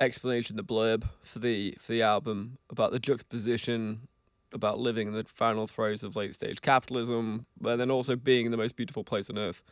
explanation, 0.00 0.56
the 0.56 0.64
blurb 0.64 1.08
for 1.22 1.38
the 1.38 1.76
for 1.80 1.92
the 1.92 2.02
album 2.02 2.58
about 2.70 2.92
the 2.92 2.98
juxtaposition 2.98 4.08
about 4.52 4.78
living 4.78 5.08
in 5.08 5.14
the 5.14 5.24
final 5.24 5.66
throes 5.66 6.02
of 6.02 6.14
late 6.14 6.34
stage 6.34 6.60
capitalism, 6.60 7.46
but 7.60 7.76
then 7.76 7.90
also 7.90 8.16
being 8.16 8.44
in 8.44 8.50
the 8.50 8.58
most 8.58 8.76
beautiful 8.76 9.02
place 9.02 9.30
on 9.30 9.38
earth. 9.38 9.62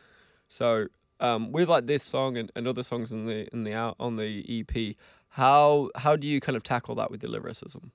So 0.49 0.87
um, 1.19 1.51
with 1.51 1.69
like 1.69 1.85
this 1.85 2.03
song 2.03 2.35
and, 2.37 2.51
and 2.55 2.67
other 2.67 2.83
songs 2.83 3.11
in 3.11 3.25
the 3.25 3.47
in 3.53 3.63
the 3.63 3.73
on 3.75 4.15
the 4.15 4.43
EP, 4.49 4.95
how 5.31 5.89
how 5.95 6.15
do 6.15 6.27
you 6.27 6.39
kind 6.41 6.55
of 6.55 6.63
tackle 6.63 6.95
that 6.95 7.09
with 7.09 7.23
your 7.23 7.31
lyricism? 7.31 7.91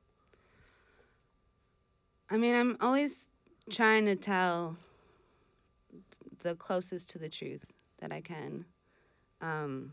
I 2.30 2.36
mean, 2.36 2.54
I'm 2.54 2.76
always 2.80 3.28
trying 3.70 4.06
to 4.06 4.16
tell 4.16 4.76
the 6.42 6.54
closest 6.54 7.08
to 7.10 7.18
the 7.18 7.28
truth 7.28 7.64
that 8.00 8.10
I 8.10 8.20
can. 8.20 8.64
Um, 9.40 9.92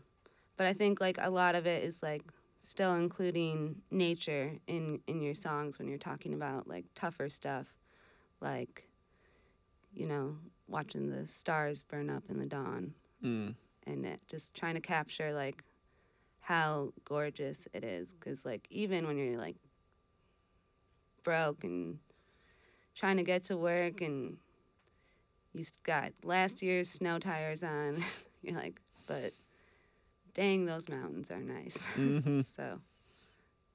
but 0.56 0.66
I 0.66 0.72
think 0.72 1.00
like 1.00 1.18
a 1.20 1.30
lot 1.30 1.54
of 1.54 1.66
it 1.66 1.84
is 1.84 1.98
like 2.02 2.22
still 2.62 2.94
including 2.94 3.82
nature 3.90 4.52
in 4.66 5.00
in 5.06 5.20
your 5.20 5.34
songs 5.34 5.78
when 5.78 5.86
you're 5.88 5.98
talking 5.98 6.32
about 6.34 6.66
like 6.66 6.86
tougher 6.94 7.28
stuff, 7.28 7.66
like 8.40 8.88
you 9.92 10.06
know 10.06 10.36
watching 10.66 11.10
the 11.10 11.26
stars 11.26 11.84
burn 11.84 12.08
up 12.08 12.24
in 12.30 12.38
the 12.38 12.46
dawn 12.46 12.94
Mm. 13.22 13.54
and 13.86 14.04
it, 14.04 14.20
just 14.28 14.52
trying 14.54 14.74
to 14.74 14.80
capture 14.80 15.32
like 15.32 15.62
how 16.44 16.92
gorgeous 17.06 17.66
it 17.72 17.82
is 17.82 18.12
because 18.12 18.44
like 18.44 18.66
even 18.70 19.06
when 19.06 19.16
you're 19.16 19.38
like 19.38 19.56
broke 21.22 21.64
and 21.64 21.98
trying 22.94 23.16
to 23.16 23.22
get 23.22 23.44
to 23.44 23.56
work 23.56 24.02
and 24.02 24.36
you 25.54 25.62
s- 25.62 25.72
got 25.84 26.12
last 26.22 26.60
year's 26.60 26.90
snow 26.90 27.18
tires 27.18 27.62
on 27.62 28.04
you're 28.42 28.54
like 28.54 28.78
but 29.06 29.32
dang 30.34 30.66
those 30.66 30.88
mountains 30.88 31.30
are 31.30 31.40
nice. 31.40 31.76
Hmm 31.94 32.42
so 32.54 32.78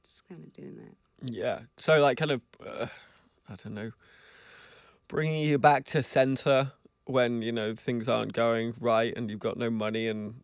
just 0.03 0.27
kind 0.27 0.43
of 0.43 0.53
doing 0.53 0.77
that. 0.77 1.31
Yeah. 1.33 1.61
So 1.77 1.97
like 1.99 2.19
kind 2.19 2.31
of 2.31 2.41
uh, 2.65 2.85
I 3.49 3.55
don't 3.63 3.73
know, 3.73 3.91
bringing 5.07 5.41
you 5.41 5.57
back 5.57 5.85
to 5.85 6.03
center 6.03 6.71
when 7.05 7.41
you 7.41 7.51
know 7.51 7.73
things 7.73 8.07
aren't 8.07 8.33
going 8.33 8.75
right 8.79 9.11
and 9.17 9.31
you've 9.31 9.39
got 9.39 9.57
no 9.57 9.71
money 9.71 10.07
and 10.07 10.35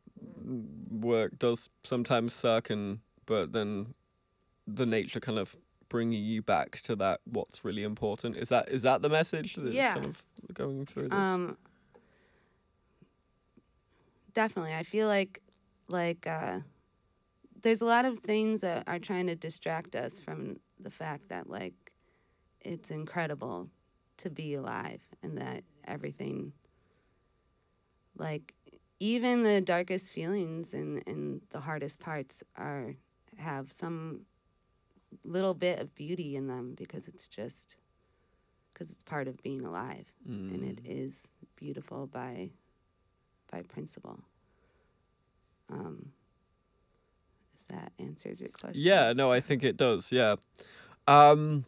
work 0.90 1.38
does 1.40 1.70
sometimes 1.84 2.34
suck 2.34 2.70
and 2.70 3.00
but 3.26 3.54
then 3.54 3.94
the 4.68 4.86
nature 4.86 5.20
kind 5.20 5.40
of 5.40 5.56
bringing 5.90 6.24
you 6.24 6.42
back 6.42 6.78
to 6.82 6.96
that 6.96 7.22
what's 7.26 7.64
really 7.64 7.84
important 7.84 8.36
is 8.36 8.50
that 8.50 8.68
is 8.70 8.82
that 8.82 9.02
the 9.02 9.10
message 9.10 9.56
that's 9.56 9.74
Yeah. 9.76 9.94
kind 9.94 10.06
of 10.06 10.24
going 10.54 10.86
through 10.86 11.10
this 11.10 11.20
Um, 11.20 11.58
definitely. 14.34 14.74
I 14.74 14.84
feel 14.84 15.08
like 15.08 15.42
like 15.90 16.26
uh, 16.28 16.60
there's 17.62 17.82
a 17.82 17.86
lot 17.86 18.06
of 18.06 18.20
things 18.20 18.62
that 18.62 18.84
are 18.88 19.00
trying 19.00 19.28
to 19.28 19.36
distract 19.36 19.96
us 19.96 20.20
from 20.20 20.58
the 20.80 20.90
fact 20.90 21.30
that 21.30 21.50
like 21.50 21.74
it's 22.62 22.90
incredible 22.92 23.70
to 24.18 24.30
be 24.30 24.56
alive 24.56 25.02
and 25.22 25.38
that 25.38 25.64
everything 25.88 26.54
like 28.18 28.54
even 29.00 29.44
the 29.44 29.62
darkest 29.62 30.10
feelings 30.10 30.74
and, 30.74 31.04
and 31.08 31.42
the 31.52 31.60
hardest 31.60 32.00
parts 32.00 32.44
are 32.56 32.96
have 33.38 33.72
some 33.72 34.22
little 35.24 35.54
bit 35.54 35.80
of 35.80 35.94
beauty 35.96 36.36
in 36.36 36.48
them 36.48 36.74
because 36.76 37.08
it's 37.08 37.28
just 37.28 37.76
because 38.74 38.90
it's 38.90 39.04
part 39.04 39.28
of 39.28 39.42
being 39.42 39.66
alive 39.66 40.06
and 40.26 40.64
it 40.64 40.84
Mm. 40.84 41.14
beautiful 41.56 42.08
by 42.08 42.50
by 43.52 43.62
principle. 43.62 44.20
Um, 45.70 46.12
if 47.54 47.68
that 47.68 47.92
answers 48.00 48.42
your 48.42 48.50
question. 48.50 48.82
Yeah, 48.82 49.14
no, 49.14 49.32
I 49.32 49.40
think 49.42 49.64
it 49.64 49.78
does. 49.78 50.12
Yeah. 50.12 50.36
Um 51.08 51.66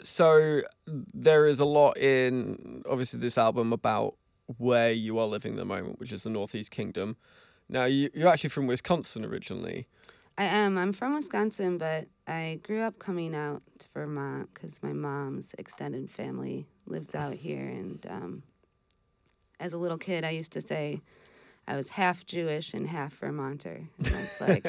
so 0.00 0.62
there 0.86 1.46
is 1.46 1.60
a 1.60 1.64
lot 1.64 1.96
in 1.98 2.82
obviously 2.88 3.18
this 3.18 3.36
album 3.36 3.72
about 3.72 4.14
where 4.56 4.92
you 4.92 5.18
are 5.18 5.26
living 5.26 5.52
at 5.52 5.58
the 5.58 5.64
moment, 5.64 6.00
which 6.00 6.12
is 6.12 6.22
the 6.22 6.30
Northeast 6.30 6.70
Kingdom. 6.70 7.16
Now 7.68 7.84
you 7.84 8.10
you're 8.14 8.28
actually 8.28 8.50
from 8.50 8.66
Wisconsin 8.66 9.24
originally. 9.24 9.86
I 10.38 10.44
am. 10.44 10.78
I'm 10.78 10.92
from 10.92 11.14
Wisconsin, 11.14 11.78
but 11.78 12.06
I 12.28 12.60
grew 12.62 12.82
up 12.82 13.00
coming 13.00 13.34
out 13.34 13.60
to 13.80 13.88
Vermont 13.92 14.48
because 14.54 14.80
my 14.84 14.92
mom's 14.92 15.50
extended 15.58 16.08
family 16.08 16.68
lives 16.86 17.14
out 17.14 17.34
here. 17.34 17.66
And 17.66 18.06
um, 18.08 18.42
as 19.58 19.72
a 19.72 19.76
little 19.76 19.98
kid, 19.98 20.24
I 20.24 20.30
used 20.30 20.52
to 20.52 20.60
say 20.60 21.00
I 21.66 21.74
was 21.74 21.90
half 21.90 22.24
Jewish 22.24 22.72
and 22.72 22.86
half 22.86 23.14
Vermonter. 23.14 23.88
And 23.98 24.06
that's 24.06 24.40
like 24.40 24.62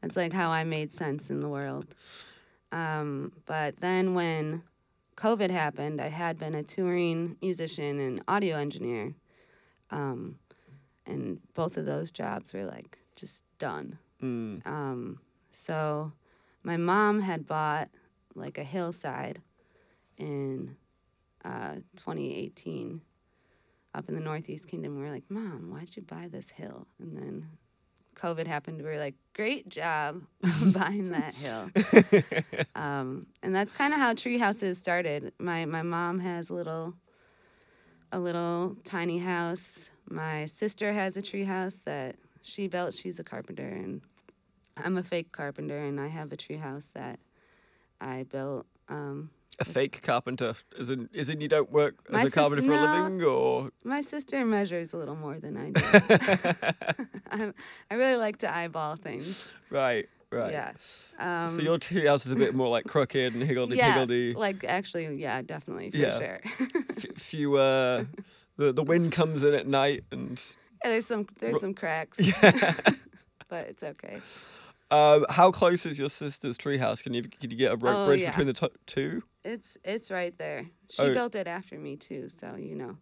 that's 0.00 0.16
like 0.16 0.32
how 0.32 0.50
I 0.50 0.62
made 0.62 0.94
sense 0.94 1.28
in 1.28 1.40
the 1.40 1.48
world. 1.48 1.86
Um, 2.70 3.32
but 3.46 3.80
then 3.80 4.14
when 4.14 4.62
COVID 5.20 5.50
happened, 5.50 6.00
I 6.00 6.08
had 6.08 6.38
been 6.38 6.54
a 6.54 6.62
touring 6.62 7.36
musician 7.42 7.98
and 8.00 8.22
audio 8.26 8.56
engineer, 8.56 9.14
um, 9.90 10.36
and 11.04 11.40
both 11.52 11.76
of 11.76 11.84
those 11.84 12.10
jobs 12.10 12.54
were 12.54 12.64
like 12.64 12.98
just 13.16 13.42
done. 13.58 13.98
Mm. 14.22 14.66
Um, 14.66 15.20
so 15.52 16.12
my 16.62 16.78
mom 16.78 17.20
had 17.20 17.46
bought 17.46 17.90
like 18.34 18.56
a 18.56 18.64
hillside 18.64 19.42
in 20.16 20.76
uh, 21.44 21.74
2018 21.96 23.02
up 23.94 24.08
in 24.08 24.14
the 24.14 24.20
Northeast 24.22 24.68
Kingdom. 24.68 24.96
We 24.96 25.02
were 25.02 25.12
like, 25.12 25.28
Mom, 25.28 25.70
why'd 25.70 25.96
you 25.96 26.02
buy 26.02 26.28
this 26.30 26.48
hill? 26.50 26.86
And 26.98 27.16
then 27.16 27.48
COVID 28.20 28.46
happened. 28.46 28.78
We 28.78 28.84
were 28.84 28.98
like, 28.98 29.14
Great 29.34 29.68
job 29.68 30.22
buying 30.66 31.10
that 31.10 31.34
hill. 31.34 31.70
Um, 32.74 33.26
and 33.42 33.54
that's 33.54 33.72
kind 33.72 33.92
of 33.92 33.98
how 33.98 34.14
tree 34.14 34.38
houses 34.38 34.78
started. 34.78 35.32
My 35.38 35.66
my 35.66 35.82
mom 35.82 36.20
has 36.20 36.48
a 36.48 36.54
little 36.54 36.94
a 38.12 38.18
little 38.18 38.76
tiny 38.84 39.18
house. 39.18 39.90
My 40.08 40.46
sister 40.46 40.92
has 40.92 41.16
a 41.16 41.22
tree 41.22 41.44
house 41.44 41.82
that 41.84 42.16
she 42.42 42.68
built. 42.68 42.94
She's 42.94 43.18
a 43.18 43.24
carpenter, 43.24 43.66
and 43.68 44.00
I'm 44.76 44.96
a 44.96 45.02
fake 45.02 45.30
carpenter, 45.32 45.78
and 45.78 46.00
I 46.00 46.08
have 46.08 46.32
a 46.32 46.36
tree 46.36 46.56
house 46.56 46.88
that 46.94 47.18
I 48.00 48.24
built. 48.24 48.66
Um, 48.88 49.30
a 49.60 49.64
fake 49.64 50.00
carpenter? 50.02 50.54
Is 50.78 50.90
in 50.90 51.08
as 51.16 51.28
in 51.28 51.40
you 51.40 51.48
don't 51.48 51.70
work 51.70 51.94
as 52.08 52.12
My 52.12 52.22
a 52.22 52.30
carpenter 52.30 52.62
sister- 52.62 52.76
for 52.76 52.84
a 52.84 53.02
living, 53.04 53.22
or 53.22 53.70
My 53.84 54.00
sister 54.00 54.44
measures 54.44 54.92
a 54.92 54.96
little 54.96 55.16
more 55.16 55.38
than 55.38 55.56
I 55.56 55.70
do. 55.70 57.04
I'm, 57.30 57.54
I 57.90 57.94
really 57.94 58.16
like 58.16 58.38
to 58.38 58.52
eyeball 58.54 58.96
things. 58.96 59.48
right, 59.70 60.08
right. 60.32 60.52
Yeah. 60.52 60.72
Um, 61.18 61.56
so 61.56 61.62
your 61.62 61.78
treehouse 61.78 62.26
is 62.26 62.32
a 62.32 62.36
bit 62.36 62.54
more 62.54 62.68
like 62.68 62.86
crooked 62.86 63.34
and 63.34 63.42
higgledy 63.42 63.76
yeah, 63.76 63.92
piggledy. 63.98 64.32
like 64.34 64.64
actually, 64.64 65.14
yeah, 65.16 65.42
definitely 65.42 65.90
for 65.90 65.96
Yeah. 65.98 66.18
sure. 66.18 66.40
F- 66.96 67.16
few 67.16 67.56
uh, 67.56 68.04
the 68.56 68.72
the 68.72 68.82
wind 68.82 69.12
comes 69.12 69.42
in 69.42 69.54
at 69.54 69.66
night 69.66 70.04
and 70.10 70.40
yeah, 70.82 70.90
there's 70.92 71.06
some 71.06 71.26
there's 71.40 71.60
some 71.60 71.74
cracks, 71.74 72.18
yeah. 72.20 72.74
but 73.48 73.66
it's 73.68 73.82
okay. 73.82 74.20
Um, 74.90 75.24
how 75.30 75.50
close 75.52 75.86
is 75.86 75.98
your 75.98 76.08
sister's 76.10 76.58
treehouse? 76.58 77.02
Can 77.02 77.14
you 77.14 77.22
can 77.22 77.50
you 77.50 77.56
get 77.56 77.72
a 77.72 77.76
rope 77.76 77.96
Oh, 77.96 78.06
bridge 78.06 78.20
yeah. 78.22 78.30
between 78.30 78.46
the 78.48 78.52
to- 78.54 78.70
two? 78.86 79.22
It's 79.44 79.78
it's 79.84 80.10
right 80.10 80.36
there. 80.36 80.66
She 80.90 81.02
Oh. 81.02 81.14
built 81.14 81.34
it 81.34 81.46
after 81.46 81.78
me 81.78 81.96
too, 81.96 82.28
so 82.28 82.56
you 82.56 82.74
know, 82.74 82.96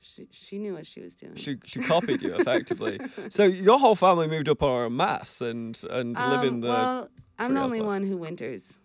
she 0.00 0.28
she 0.30 0.58
knew 0.58 0.74
what 0.74 0.86
she 0.86 1.00
was 1.00 1.16
doing. 1.16 1.34
She 1.34 1.56
she 1.66 1.80
copied 1.80 2.22
you 2.22 2.34
effectively. 2.38 3.00
so 3.30 3.44
your 3.44 3.78
whole 3.78 3.96
family 3.96 4.28
moved 4.28 4.48
up 4.48 4.62
en 4.62 4.94
masse 4.96 5.40
and 5.40 5.80
and 5.90 6.14
live 6.16 6.42
in 6.44 6.54
Um, 6.54 6.60
the. 6.60 6.68
well, 6.68 7.08
I'm 7.38 7.54
the 7.54 7.60
only 7.60 7.80
life. 7.80 7.86
one 7.86 8.06
who 8.06 8.16
winters, 8.16 8.78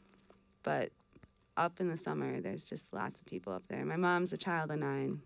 but 0.63 0.91
up 1.57 1.79
in 1.79 1.89
the 1.89 1.97
summer, 1.97 2.41
there's 2.41 2.63
just 2.63 2.91
lots 2.91 3.19
of 3.19 3.25
people 3.27 3.53
up 3.53 3.63
there. 3.67 3.85
My 3.85 3.97
mom's 3.97 4.33
a 4.33 4.37
child 4.37 4.71
of 4.71 4.79
nine. 4.79 5.21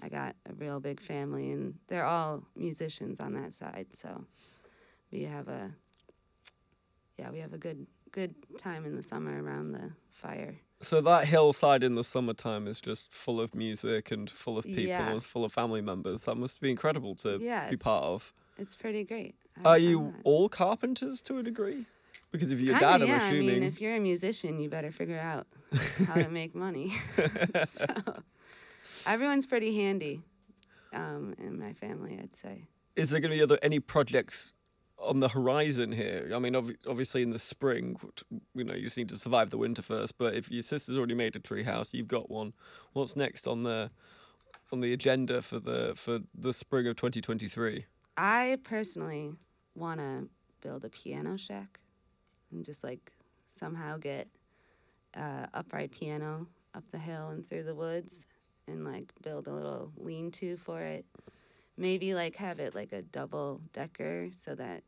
I 0.00 0.08
got 0.08 0.36
a 0.48 0.54
real 0.54 0.80
big 0.80 1.00
family, 1.00 1.50
and 1.50 1.74
they're 1.88 2.04
all 2.06 2.44
musicians 2.56 3.20
on 3.20 3.34
that 3.34 3.54
side. 3.54 3.88
So 3.92 4.24
we 5.12 5.22
have 5.24 5.48
a 5.48 5.70
yeah, 7.18 7.30
we 7.30 7.38
have 7.40 7.52
a 7.52 7.58
good 7.58 7.86
good 8.12 8.34
time 8.58 8.84
in 8.86 8.96
the 8.96 9.02
summer 9.02 9.42
around 9.42 9.72
the 9.72 9.90
fire. 10.12 10.54
So 10.80 11.00
that 11.02 11.26
hillside 11.26 11.82
in 11.82 11.94
the 11.94 12.04
summertime 12.04 12.66
is 12.66 12.80
just 12.80 13.12
full 13.14 13.40
of 13.40 13.54
music 13.54 14.10
and 14.10 14.28
full 14.30 14.56
of 14.58 14.64
people 14.64 14.84
Yeah. 14.84 15.10
and 15.12 15.22
full 15.22 15.44
of 15.44 15.52
family 15.52 15.80
members. 15.80 16.22
That 16.22 16.36
must 16.36 16.60
be 16.60 16.70
incredible 16.70 17.14
to 17.16 17.38
Yeah, 17.40 17.68
be 17.70 17.76
part 17.76 18.04
of. 18.04 18.32
It's 18.58 18.74
pretty 18.76 19.04
great. 19.04 19.34
I 19.64 19.68
Are 19.68 19.78
you 19.78 20.12
that. 20.16 20.22
all 20.24 20.48
carpenters 20.48 21.20
to 21.22 21.38
a 21.38 21.42
degree? 21.42 21.86
Because 22.32 22.50
if 22.50 22.60
your 22.60 22.74
Kinda, 22.78 22.86
dad, 22.98 23.02
I'm 23.02 23.08
yeah. 23.08 23.26
assuming. 23.26 23.50
I 23.50 23.52
mean, 23.54 23.62
if 23.62 23.80
you're 23.80 23.96
a 23.96 24.00
musician, 24.00 24.58
you 24.58 24.68
better 24.68 24.90
figure 24.92 25.18
out 25.18 25.46
how 26.06 26.14
to 26.14 26.28
make 26.28 26.54
money. 26.54 26.92
so 27.72 27.86
everyone's 29.06 29.46
pretty 29.46 29.74
handy 29.74 30.22
um, 30.92 31.34
in 31.38 31.58
my 31.58 31.72
family, 31.74 32.18
I'd 32.22 32.34
say. 32.34 32.64
is 32.96 33.10
there 33.10 33.20
going 33.20 33.30
to 33.30 33.36
be 33.36 33.42
other 33.42 33.58
any 33.62 33.80
projects 33.80 34.54
on 34.98 35.20
the 35.20 35.28
horizon 35.28 35.92
here? 35.92 36.30
I 36.34 36.38
mean, 36.38 36.54
obvi- 36.54 36.76
obviously 36.88 37.22
in 37.22 37.30
the 37.30 37.38
spring, 37.38 37.96
you 38.54 38.64
know, 38.64 38.74
you 38.74 38.84
just 38.84 38.96
need 38.96 39.08
to 39.10 39.16
survive 39.16 39.50
the 39.50 39.58
winter 39.58 39.82
first. 39.82 40.18
But 40.18 40.34
if 40.34 40.50
your 40.50 40.62
sister's 40.62 40.96
already 40.96 41.14
made 41.14 41.36
a 41.36 41.40
tree 41.40 41.62
house, 41.64 41.92
you've 41.92 42.08
got 42.08 42.30
one. 42.30 42.52
What's 42.92 43.16
next 43.16 43.46
on 43.46 43.62
the 43.62 43.90
on 44.72 44.80
the 44.80 44.92
agenda 44.92 45.42
for 45.42 45.58
the 45.60 45.92
for 45.96 46.20
the 46.34 46.52
spring 46.52 46.86
of 46.86 46.96
2023? 46.96 47.86
I 48.16 48.58
personally 48.64 49.32
want 49.74 50.00
to 50.00 50.28
build 50.62 50.84
a 50.84 50.88
piano 50.88 51.36
shack 51.36 51.80
and 52.50 52.64
just 52.64 52.82
like 52.82 53.12
somehow 53.58 53.98
get 53.98 54.28
uh, 55.16 55.46
upright 55.54 55.90
piano 55.90 56.46
up 56.74 56.84
the 56.90 56.98
hill 56.98 57.28
and 57.28 57.48
through 57.48 57.64
the 57.64 57.74
woods 57.74 58.26
and 58.66 58.84
like 58.84 59.12
build 59.22 59.46
a 59.46 59.52
little 59.52 59.92
lean 59.96 60.30
to 60.30 60.56
for 60.56 60.80
it. 60.80 61.04
Maybe 61.76 62.14
like 62.14 62.36
have 62.36 62.58
it 62.60 62.74
like 62.74 62.92
a 62.92 63.02
double 63.02 63.60
decker 63.72 64.28
so 64.38 64.54
that 64.54 64.82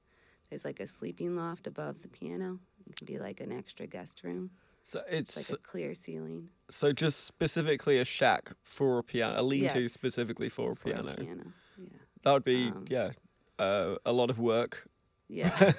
there's 0.48 0.64
like 0.64 0.80
a 0.80 0.86
sleeping 0.86 1.36
loft 1.36 1.66
above 1.66 2.00
the 2.02 2.08
piano. 2.08 2.58
It 2.88 2.96
can 2.96 3.06
be 3.06 3.18
like 3.18 3.40
an 3.40 3.52
extra 3.52 3.86
guest 3.86 4.22
room. 4.24 4.50
So 4.82 5.02
It's 5.10 5.36
it's 5.36 5.50
like 5.50 5.58
a 5.60 5.62
clear 5.62 5.92
ceiling 5.94 6.48
so 6.70 6.92
just 6.92 7.24
specifically 7.26 7.98
a 7.98 8.04
shack 8.06 8.52
for 8.62 8.98
a 8.98 9.02
piano, 9.02 9.40
a 9.40 9.42
lean-to 9.42 9.80
Yes. 9.82 9.92
specifically 9.92 10.48
for 10.48 10.72
a 10.72 10.76
for 10.76 10.88
piano. 10.90 11.12
a 11.12 11.16
piano. 11.16 11.52
Yeah. 11.78 11.88
That 12.24 12.32
would 12.32 12.44
be 12.44 12.68
Um, 12.68 12.84
yeah, 12.88 13.10
uh, 13.58 13.96
a 14.06 14.12
lot 14.12 14.30
of 14.30 14.38
work, 14.38 14.88
Yeah. 15.28 15.72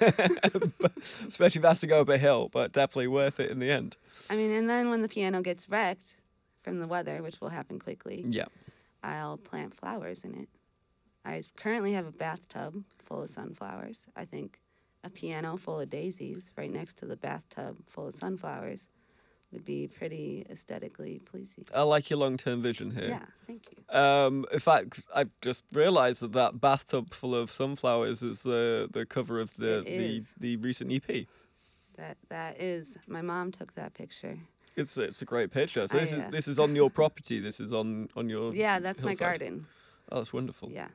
But- 0.78 0.92
especially 1.28 1.58
if 1.58 1.64
it 1.64 1.68
has 1.68 1.80
to 1.80 1.86
go 1.88 2.00
up 2.02 2.08
a 2.08 2.18
hill. 2.18 2.50
But 2.52 2.70
definitely 2.72 3.08
worth 3.08 3.40
it 3.40 3.50
in 3.50 3.58
the 3.58 3.70
end. 3.70 3.96
I 4.28 4.36
mean, 4.36 4.52
and 4.52 4.70
then 4.70 4.90
when 4.90 5.02
the 5.02 5.08
piano 5.08 5.42
gets 5.42 5.68
wrecked 5.68 6.14
from 6.62 6.78
the 6.78 6.86
weather, 6.86 7.20
which 7.22 7.40
will 7.40 7.48
happen 7.48 7.80
quickly, 7.80 8.24
Yeah. 8.28 8.46
I'll 9.02 9.38
plant 9.38 9.74
flowers 9.74 10.22
in 10.22 10.34
it. 10.34 10.48
I 11.24 11.42
currently 11.56 11.92
have 11.92 12.06
a 12.06 12.12
bathtub 12.12 12.82
full 12.98 13.22
of 13.22 13.30
sunflowers. 13.30 14.00
I 14.16 14.24
think 14.24 14.60
a 15.04 15.10
piano 15.10 15.56
full 15.56 15.80
of 15.80 15.90
daisies 15.90 16.52
right 16.56 16.70
next 16.70 16.98
to 16.98 17.06
the 17.06 17.16
bathtub 17.16 17.76
full 17.88 18.08
of 18.08 18.14
sunflowers 18.14 18.80
would 19.52 19.64
be 19.64 19.88
pretty 19.88 20.46
aesthetically 20.48 21.20
pleasing. 21.24 21.64
I 21.74 21.82
like 21.82 22.08
your 22.08 22.18
long-term 22.18 22.62
vision 22.62 22.90
here. 22.90 23.08
Yeah, 23.08 23.24
thank 23.46 23.66
you. 23.72 23.96
Um, 23.98 24.46
in 24.52 24.60
fact, 24.60 25.02
I've 25.14 25.30
just 25.40 25.64
realised 25.72 26.20
that 26.20 26.32
that 26.32 26.60
bathtub 26.60 27.12
full 27.12 27.34
of 27.34 27.50
sunflowers 27.50 28.22
is 28.22 28.42
the 28.42 28.88
the 28.92 29.04
cover 29.04 29.40
of 29.40 29.54
the 29.56 29.82
the, 29.84 30.24
the 30.38 30.56
recent 30.58 30.92
EP. 30.92 31.26
That 31.96 32.16
that 32.28 32.60
is 32.60 32.96
my 33.08 33.22
mom 33.22 33.50
took 33.52 33.74
that 33.74 33.94
picture. 33.94 34.38
It's 34.76 34.96
it's 34.96 35.20
a 35.20 35.24
great 35.24 35.50
picture. 35.50 35.86
So 35.88 35.96
I, 35.96 36.00
this 36.00 36.12
uh, 36.12 36.16
is 36.16 36.30
this 36.30 36.48
is 36.48 36.58
on 36.60 36.76
your 36.76 36.90
property. 36.90 37.40
This 37.40 37.58
is 37.60 37.72
on 37.72 38.08
on 38.16 38.28
your 38.28 38.54
Yeah, 38.54 38.78
that's 38.78 39.02
my 39.02 39.14
garden. 39.14 39.66
Oh, 40.12 40.18
that's 40.18 40.32
wonderful. 40.32 40.70
Yeah. 40.70 40.88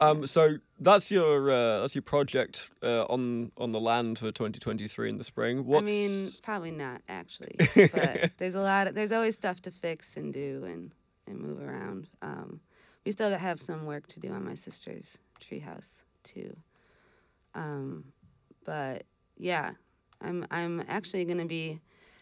Um, 0.00 0.26
so 0.26 0.56
that's 0.78 1.10
your 1.10 1.50
uh, 1.50 1.80
that's 1.80 1.94
your 1.94 2.02
project 2.02 2.70
uh, 2.82 3.04
on 3.04 3.52
on 3.58 3.72
the 3.72 3.80
land 3.80 4.18
for 4.18 4.32
2023 4.32 5.10
in 5.10 5.18
the 5.18 5.24
spring. 5.24 5.66
What's 5.66 5.82
I 5.82 5.86
mean, 5.86 6.30
probably 6.42 6.70
not 6.70 7.02
actually, 7.08 7.54
but 7.74 8.32
there's 8.38 8.54
a 8.54 8.62
lot. 8.62 8.86
Of, 8.86 8.94
there's 8.94 9.12
always 9.12 9.34
stuff 9.34 9.60
to 9.62 9.70
fix 9.70 10.16
and 10.16 10.32
do 10.32 10.64
and 10.64 10.92
and 11.26 11.38
move 11.38 11.60
around. 11.60 12.08
Um, 12.22 12.60
we 13.04 13.12
still 13.12 13.30
have 13.36 13.60
some 13.60 13.84
work 13.84 14.06
to 14.08 14.20
do 14.20 14.32
on 14.32 14.44
my 14.44 14.54
sister's 14.54 15.18
treehouse 15.40 16.02
too. 16.24 16.56
Um, 17.54 18.04
but 18.64 19.04
yeah, 19.36 19.72
I'm 20.22 20.46
I'm 20.50 20.82
actually 20.88 21.26
gonna 21.26 21.44
be 21.44 21.78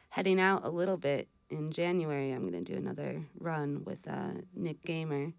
heading 0.08 0.40
out 0.40 0.64
a 0.64 0.70
little 0.70 0.96
bit 0.96 1.28
in 1.48 1.70
January. 1.70 2.32
I'm 2.32 2.44
gonna 2.44 2.62
do 2.62 2.74
another 2.74 3.22
run 3.38 3.82
with 3.84 4.08
uh, 4.08 4.32
Nick 4.56 4.82
Gamer, 4.84 5.32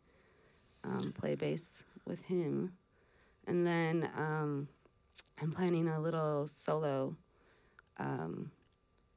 um, 0.86 1.14
play 1.18 1.36
bass 1.36 1.84
with 2.10 2.24
him, 2.24 2.74
and 3.48 3.66
then 3.66 4.10
um, 4.18 4.68
I'm 5.42 5.52
planning 5.54 5.88
a 5.88 6.00
little 6.02 6.50
solo 6.54 7.16
um, 7.98 8.52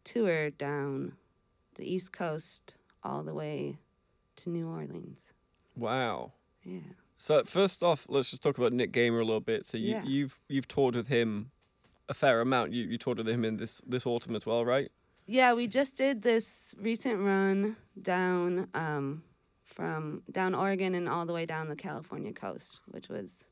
tour 0.05 0.51
down 0.51 1.13
the 1.75 1.85
East 1.85 2.13
Coast 2.13 2.75
all 3.03 3.23
the 3.25 3.35
way 3.35 3.79
to 4.37 4.51
New 4.51 4.69
Orleans. 4.69 5.21
wow. 5.77 6.33
Yeah. 6.65 6.79
So 7.19 7.43
first 7.45 7.83
off, 7.85 8.07
let's 8.09 8.31
just 8.31 8.43
talk 8.43 8.59
about 8.59 8.73
Nick 8.73 8.91
Gamer 8.93 9.21
a 9.21 9.25
little 9.25 9.41
bit. 9.41 9.65
So 9.67 9.77
you, 9.79 9.91
Yeah. 9.95 10.05
you've 10.05 10.39
you've 10.49 10.67
toured 10.69 10.95
with 10.97 11.07
him 11.09 11.51
a 12.09 12.15
fair 12.15 12.41
amount. 12.41 12.73
You 12.73 12.85
you 12.85 12.99
toured 12.99 13.19
with 13.19 13.29
him 13.29 13.45
in 13.45 13.57
this 13.57 13.81
this 13.87 14.07
autumn 14.07 14.35
as 14.37 14.45
well, 14.47 14.65
right? 14.65 14.91
Yeah, 15.27 15.53
we 15.55 15.67
just 15.69 15.95
did 15.97 16.23
this 16.23 16.75
recent 16.79 17.21
run 17.21 17.77
down 18.01 18.69
um, 18.75 19.23
from 19.73 20.23
down 20.31 20.55
Oregon 20.55 20.95
and 20.95 21.09
all 21.09 21.27
the 21.27 21.33
way 21.33 21.47
down 21.47 21.69
the 21.69 21.77
California 21.77 22.33
coast, 22.33 22.81
which 22.87 23.09
was 23.09 23.45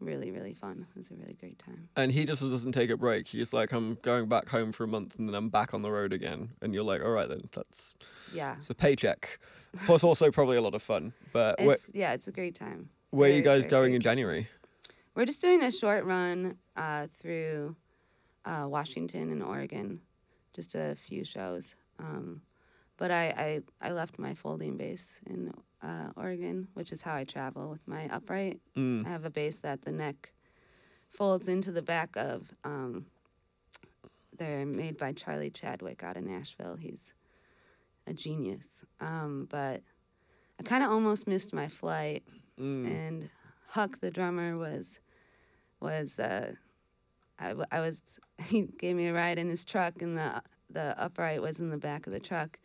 really 0.00 0.30
really 0.30 0.54
fun. 0.54 0.86
It 0.94 0.96
was 0.98 1.10
a 1.10 1.14
really 1.14 1.34
great 1.34 1.58
time. 1.58 1.88
And 1.96 2.12
he 2.12 2.24
just 2.24 2.40
doesn't 2.40 2.72
take 2.72 2.90
a 2.90 2.96
break. 2.96 3.26
He's 3.26 3.52
like, 3.52 3.72
I'm 3.72 3.98
going 4.02 4.28
back 4.28 4.48
home 4.48 4.70
for 4.72 4.84
a 4.84 4.86
month 4.86 5.16
and 5.18 5.28
then 5.28 5.34
I'm 5.34 5.48
back 5.48 5.74
on 5.74 5.82
the 5.82 5.90
road 5.90 6.12
again. 6.12 6.50
And 6.62 6.72
you're 6.72 6.84
like, 6.84 7.02
all 7.02 7.10
right 7.10 7.28
then, 7.28 7.42
that's 7.52 7.94
Yeah. 8.32 8.54
it's 8.56 8.70
a 8.70 8.74
paycheck. 8.74 9.38
Plus 9.86 10.04
also 10.04 10.30
probably 10.30 10.56
a 10.56 10.62
lot 10.62 10.74
of 10.74 10.82
fun. 10.82 11.12
But 11.32 11.56
It's 11.58 11.90
yeah, 11.92 12.12
it's 12.12 12.28
a 12.28 12.32
great 12.32 12.54
time. 12.54 12.88
where 13.10 13.30
are 13.30 13.32
you 13.34 13.42
guys 13.42 13.62
very 13.62 13.70
going 13.70 13.94
in 13.94 14.00
January? 14.00 14.48
We're 15.14 15.26
just 15.26 15.40
doing 15.40 15.62
a 15.64 15.72
short 15.72 16.04
run 16.04 16.56
uh, 16.76 17.08
through 17.18 17.74
uh, 18.44 18.66
Washington 18.68 19.32
and 19.32 19.42
Oregon, 19.42 20.00
just 20.54 20.76
a 20.76 20.94
few 20.94 21.24
shows. 21.24 21.74
Um, 21.98 22.40
but 22.98 23.10
I, 23.10 23.62
I, 23.80 23.88
I 23.88 23.92
left 23.92 24.18
my 24.18 24.34
folding 24.34 24.76
bass 24.76 25.20
in 25.26 25.52
uh, 25.82 26.08
Oregon, 26.16 26.68
which 26.74 26.92
is 26.92 27.00
how 27.02 27.14
I 27.14 27.24
travel 27.24 27.70
with 27.70 27.86
my 27.88 28.08
upright. 28.08 28.60
Mm. 28.76 29.06
I 29.06 29.08
have 29.08 29.24
a 29.24 29.30
bass 29.30 29.58
that 29.60 29.82
the 29.82 29.92
neck 29.92 30.32
folds 31.10 31.48
into 31.48 31.72
the 31.72 31.82
back 31.82 32.10
of. 32.16 32.52
Um, 32.64 33.06
they're 34.38 34.66
made 34.66 34.98
by 34.98 35.12
Charlie 35.12 35.50
Chadwick 35.50 36.04
out 36.04 36.16
of 36.16 36.22
Nashville. 36.24 36.76
He's 36.78 37.12
a 38.06 38.12
genius. 38.12 38.84
Um, 39.00 39.48
but 39.50 39.82
I 40.60 40.62
kind 40.64 40.84
of 40.84 40.90
almost 40.90 41.26
missed 41.26 41.52
my 41.54 41.68
flight 41.68 42.22
Mm. 42.60 42.86
and 42.86 43.30
Huck, 43.68 44.00
the 44.00 44.10
drummer, 44.10 44.56
was 44.58 44.98
was 45.80 46.18
uh, 46.18 46.52
I, 47.38 47.54
I 47.70 47.80
was 47.80 48.00
he 48.42 48.62
gave 48.62 48.96
me 48.96 49.06
a 49.06 49.12
ride 49.12 49.38
in 49.38 49.48
his 49.48 49.64
truck, 49.64 50.02
and 50.02 50.18
the 50.18 50.42
the 50.70 51.00
upright 51.00 51.40
was 51.40 51.60
in 51.60 51.70
the 51.70 51.76
back 51.76 52.06
of 52.08 52.12
the 52.12 52.18
truck, 52.18 52.58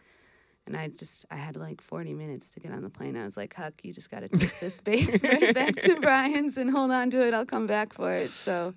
and 0.65 0.77
I 0.77 0.87
just 0.89 1.25
I 1.29 1.35
had 1.35 1.55
like 1.55 1.81
40 1.81 2.13
minutes 2.13 2.51
to 2.51 2.59
get 2.59 2.71
on 2.71 2.81
the 2.81 2.89
plane. 2.89 3.17
I 3.17 3.25
was 3.25 3.37
like, 3.37 3.53
Huck, 3.55 3.73
you 3.83 3.93
just 3.93 4.09
got 4.09 4.21
to 4.21 4.29
take 4.29 4.59
this 4.59 4.79
bass 4.79 5.17
right 5.23 5.53
back 5.53 5.75
to 5.81 5.99
Brian's 5.99 6.57
and 6.57 6.69
hold 6.69 6.91
on 6.91 7.09
to 7.11 7.25
it. 7.25 7.33
I'll 7.33 7.45
come 7.45 7.67
back 7.67 7.93
for 7.93 8.13
it. 8.13 8.29
So, 8.29 8.73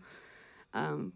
um, 0.75 1.13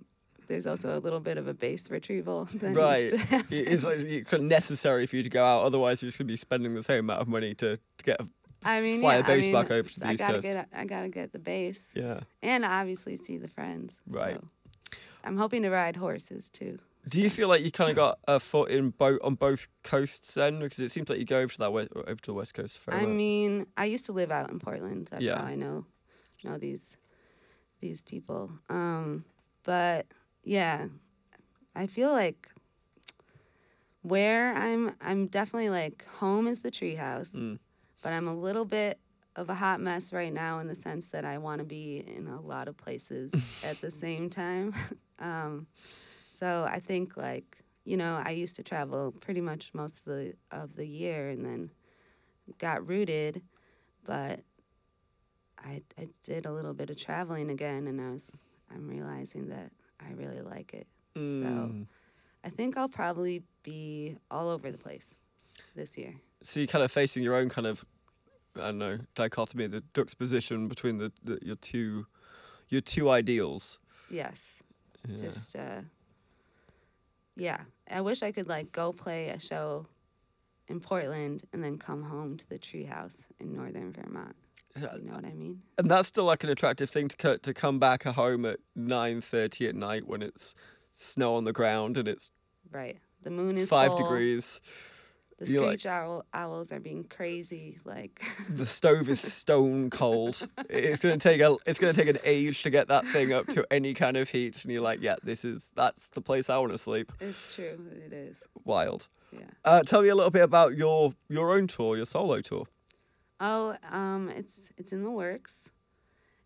there's 0.46 0.66
also 0.66 0.96
a 0.96 1.00
little 1.00 1.20
bit 1.20 1.38
of 1.38 1.46
a 1.46 1.54
bass 1.54 1.90
retrieval. 1.90 2.48
Right. 2.60 3.10
to 3.10 3.44
it's 3.50 4.32
necessary 4.32 5.06
for 5.06 5.16
you 5.16 5.22
to 5.22 5.28
go 5.28 5.44
out. 5.44 5.62
Otherwise, 5.62 6.02
you're 6.02 6.08
just 6.08 6.18
gonna 6.18 6.28
be 6.28 6.36
spending 6.36 6.74
the 6.74 6.82
same 6.82 7.00
amount 7.00 7.20
of 7.20 7.28
money 7.28 7.54
to, 7.54 7.76
to 7.76 8.04
get 8.04 8.20
a 8.20 8.26
I 8.62 8.80
mean, 8.82 9.00
fly 9.00 9.14
yeah, 9.14 9.20
a 9.20 9.24
bass 9.24 9.44
I 9.44 9.46
mean, 9.46 9.52
back 9.52 9.70
over 9.70 9.88
to 9.88 10.00
the 10.00 10.06
I 10.06 10.12
East 10.12 10.20
gotta 10.20 10.34
Coast. 10.34 10.46
get 10.48 10.68
I 10.74 10.84
gotta 10.84 11.08
get 11.08 11.32
the 11.32 11.38
bass 11.38 11.78
yeah. 11.94 12.20
and 12.42 12.64
obviously 12.64 13.16
see 13.16 13.38
the 13.38 13.48
friends. 13.48 13.94
Right. 14.06 14.38
so. 14.40 14.98
I'm 15.24 15.36
hoping 15.36 15.62
to 15.62 15.70
ride 15.70 15.96
horses 15.96 16.48
too. 16.50 16.78
Do 17.08 17.20
you 17.20 17.30
feel 17.30 17.48
like 17.48 17.62
you 17.62 17.72
kind 17.72 17.90
of 17.90 17.96
got 17.96 18.18
a 18.28 18.38
foot 18.38 18.70
in 18.70 18.90
both 18.90 19.18
on 19.22 19.34
both 19.34 19.66
coasts 19.82 20.34
then? 20.34 20.60
Because 20.60 20.78
it 20.80 20.90
seems 20.90 21.08
like 21.08 21.18
you 21.18 21.24
go 21.24 21.38
over 21.40 21.52
to 21.52 21.58
that 21.58 21.72
west, 21.72 21.88
over 21.96 22.14
to 22.14 22.26
the 22.26 22.34
west 22.34 22.54
coast. 22.54 22.78
fair 22.78 22.94
I 22.94 23.06
mean, 23.06 23.66
I 23.76 23.86
used 23.86 24.04
to 24.06 24.12
live 24.12 24.30
out 24.30 24.50
in 24.50 24.58
Portland. 24.58 25.08
That's 25.10 25.22
Yeah. 25.22 25.38
how 25.38 25.44
I 25.44 25.54
know 25.54 25.86
know 26.44 26.58
these 26.58 26.96
these 27.80 28.00
people. 28.02 28.50
Um, 28.68 29.24
but 29.64 30.06
yeah, 30.44 30.88
I 31.74 31.86
feel 31.86 32.12
like 32.12 32.48
where 34.02 34.54
I'm 34.54 34.94
I'm 35.00 35.26
definitely 35.26 35.70
like 35.70 36.04
home 36.18 36.46
is 36.46 36.60
the 36.60 36.70
treehouse, 36.70 37.32
Mm. 37.32 37.58
but 38.02 38.12
I'm 38.12 38.28
a 38.28 38.34
little 38.34 38.64
bit 38.64 38.98
of 39.36 39.48
a 39.48 39.54
hot 39.54 39.80
mess 39.80 40.12
right 40.12 40.32
now 40.32 40.58
in 40.58 40.66
the 40.68 40.74
sense 40.74 41.08
that 41.08 41.24
I 41.24 41.38
want 41.38 41.60
to 41.60 41.64
be 41.64 42.04
in 42.06 42.26
a 42.26 42.40
lot 42.40 42.68
of 42.68 42.76
places 42.76 43.32
at 43.64 43.80
the 43.80 43.90
same 43.90 44.28
time. 44.30 44.74
um, 45.18 45.66
so 46.40 46.66
I 46.68 46.80
think 46.80 47.16
like 47.16 47.58
you 47.84 47.96
know 47.96 48.20
I 48.24 48.30
used 48.30 48.56
to 48.56 48.62
travel 48.62 49.12
pretty 49.20 49.40
much 49.40 49.70
most 49.72 49.98
of 49.98 50.04
the 50.06 50.34
of 50.50 50.74
the 50.74 50.86
year 50.86 51.28
and 51.28 51.44
then 51.44 51.70
got 52.58 52.86
rooted, 52.86 53.42
but 54.04 54.40
I 55.58 55.82
I 55.98 56.08
did 56.24 56.46
a 56.46 56.52
little 56.52 56.74
bit 56.74 56.90
of 56.90 56.96
traveling 56.96 57.50
again 57.50 57.86
and 57.86 58.00
I 58.00 58.10
was 58.10 58.24
I'm 58.74 58.88
realizing 58.88 59.48
that 59.48 59.70
I 60.00 60.12
really 60.12 60.40
like 60.40 60.74
it. 60.74 60.86
Mm. 61.16 61.86
I 62.44 62.48
think 62.48 62.76
I'll 62.76 62.88
probably 62.88 63.42
be 63.62 64.16
all 64.30 64.48
over 64.48 64.70
the 64.70 64.78
place 64.78 65.06
this 65.74 65.98
year. 65.98 66.14
So 66.42 66.60
you're 66.60 66.66
kind 66.66 66.84
of 66.84 66.90
facing 66.90 67.22
your 67.22 67.34
own 67.34 67.50
kind 67.50 67.66
of, 67.66 67.84
I 68.56 68.66
don't 68.66 68.78
know, 68.78 68.98
dichotomy, 69.14 69.66
the 69.66 69.82
juxtaposition 69.94 70.68
between 70.68 70.98
the, 70.98 71.12
the 71.22 71.38
your 71.42 71.56
two, 71.56 72.06
your 72.68 72.80
two 72.80 73.10
ideals. 73.10 73.78
Yes. 74.08 74.40
Yeah. 75.06 75.16
Just 75.16 75.56
uh 75.56 75.80
yeah. 77.40 77.60
I 77.90 78.00
wish 78.02 78.22
I 78.22 78.30
could 78.32 78.48
like 78.48 78.70
go 78.72 78.92
play 78.92 79.28
a 79.30 79.38
show 79.38 79.86
in 80.68 80.78
Portland 80.80 81.42
and 81.52 81.64
then 81.64 81.78
come 81.78 82.02
home 82.02 82.36
to 82.36 82.48
the 82.48 82.58
treehouse 82.58 83.16
in 83.40 83.52
northern 83.52 83.92
Vermont. 83.92 84.36
You 84.76 84.82
know 85.02 85.14
what 85.14 85.24
I 85.24 85.34
mean? 85.34 85.60
and 85.78 85.90
that's 85.90 86.06
still 86.06 86.24
like 86.24 86.44
an 86.44 86.50
attractive 86.50 86.88
thing 86.90 87.08
to 87.08 87.16
co- 87.16 87.36
to 87.38 87.52
come 87.52 87.80
back 87.80 88.04
home 88.04 88.44
at 88.46 88.60
nine 88.76 89.20
thirty 89.20 89.66
at 89.66 89.74
night 89.74 90.06
when 90.06 90.22
it's 90.22 90.54
snow 90.92 91.34
on 91.34 91.42
the 91.44 91.52
ground 91.52 91.96
and 91.96 92.06
it's 92.06 92.30
Right. 92.70 92.98
The 93.24 93.30
moon 93.30 93.58
is 93.58 93.68
five 93.68 93.90
full. 93.90 93.98
degrees. 94.02 94.60
The 95.40 95.50
You're 95.50 95.62
like- 95.62 95.80
screech 95.80 95.86
owl, 95.90 96.24
owls 96.34 96.70
are 96.70 96.80
being 96.80 97.04
crazy. 97.04 97.78
Like 97.84 98.22
The 98.54 98.66
stove 98.66 99.08
is 99.08 99.20
stone 99.20 99.88
cold. 99.90 100.46
It's 100.68 101.02
gonna 101.02 101.16
take 101.16 101.40
a 101.40 101.56
it's 101.66 101.78
gonna 101.78 101.94
take 101.94 102.08
an 102.08 102.18
age 102.24 102.62
to 102.64 102.70
get 102.70 102.88
that 102.88 103.06
thing 103.08 103.32
up 103.32 103.46
to 103.48 103.66
any 103.72 103.94
kind 103.94 104.16
of 104.18 104.28
heat, 104.28 104.62
and 104.64 104.72
you're 104.72 104.82
like, 104.82 105.00
yeah, 105.00 105.16
this 105.22 105.44
is 105.44 105.70
that's 105.74 106.06
the 106.08 106.20
place 106.20 106.50
I 106.50 106.58
want 106.58 106.72
to 106.72 106.78
sleep. 106.78 107.10
it's 107.20 107.54
true. 107.54 107.78
It 108.06 108.12
is. 108.12 108.36
Wild. 108.64 109.08
Yeah. 109.32 109.40
Uh, 109.64 109.80
tell 109.82 110.02
me 110.02 110.08
a 110.08 110.14
little 110.14 110.30
bit 110.30 110.42
about 110.42 110.76
your 110.76 111.14
your 111.28 111.52
own 111.56 111.66
tour, 111.68 111.96
your 111.96 112.06
solo 112.06 112.40
tour. 112.42 112.66
Oh, 113.40 113.76
um, 113.90 114.28
it's 114.36 114.68
it's 114.76 114.92
in 114.92 115.02
the 115.04 115.10
works. 115.10 115.70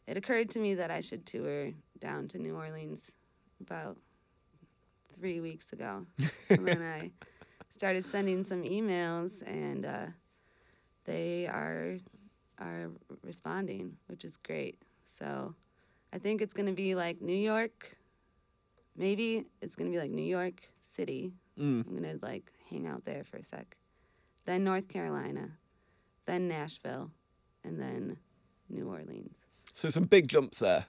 It 0.06 0.16
occurred 0.16 0.50
to 0.50 0.58
me 0.60 0.74
that 0.74 0.90
I 0.92 1.00
should 1.00 1.26
tour 1.26 1.70
down 1.98 2.28
to 2.28 2.38
New 2.38 2.54
Orleans 2.56 3.10
about 3.60 3.96
three 5.18 5.40
weeks 5.40 5.72
ago. 5.72 6.06
so 6.48 6.56
then 6.56 6.82
I 7.00 7.10
started 7.76 8.08
sending 8.08 8.44
some 8.44 8.62
emails, 8.62 9.42
and 9.46 9.84
uh, 9.84 10.06
they 11.04 11.46
are 11.46 11.96
are 12.58 12.90
responding, 13.22 13.96
which 14.06 14.24
is 14.24 14.36
great. 14.36 14.80
So 15.18 15.54
I 16.12 16.18
think 16.18 16.40
it's 16.40 16.54
gonna 16.54 16.72
be 16.72 16.94
like 16.94 17.20
New 17.20 17.36
York. 17.36 17.96
Maybe 18.96 19.44
it's 19.60 19.74
gonna 19.74 19.90
be 19.90 19.98
like 19.98 20.10
New 20.10 20.22
York 20.22 20.68
City. 20.80 21.32
Mm. 21.58 21.86
I'm 21.86 21.94
gonna 21.94 22.18
like 22.22 22.52
hang 22.70 22.86
out 22.86 23.04
there 23.04 23.24
for 23.24 23.38
a 23.38 23.44
sec. 23.44 23.76
Then 24.44 24.62
North 24.62 24.88
Carolina, 24.88 25.50
then 26.26 26.48
Nashville, 26.48 27.10
and 27.64 27.80
then 27.80 28.18
New 28.68 28.88
Orleans. 28.88 29.34
So 29.72 29.88
some 29.88 30.04
big 30.04 30.28
jumps 30.28 30.60
there. 30.60 30.86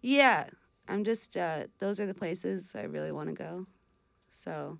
Yeah, 0.00 0.46
I'm 0.88 1.04
just 1.04 1.36
uh, 1.36 1.64
those 1.78 2.00
are 2.00 2.06
the 2.06 2.14
places 2.14 2.72
I 2.74 2.82
really 2.82 3.12
want 3.12 3.28
to 3.28 3.34
go. 3.34 3.66
So 4.30 4.78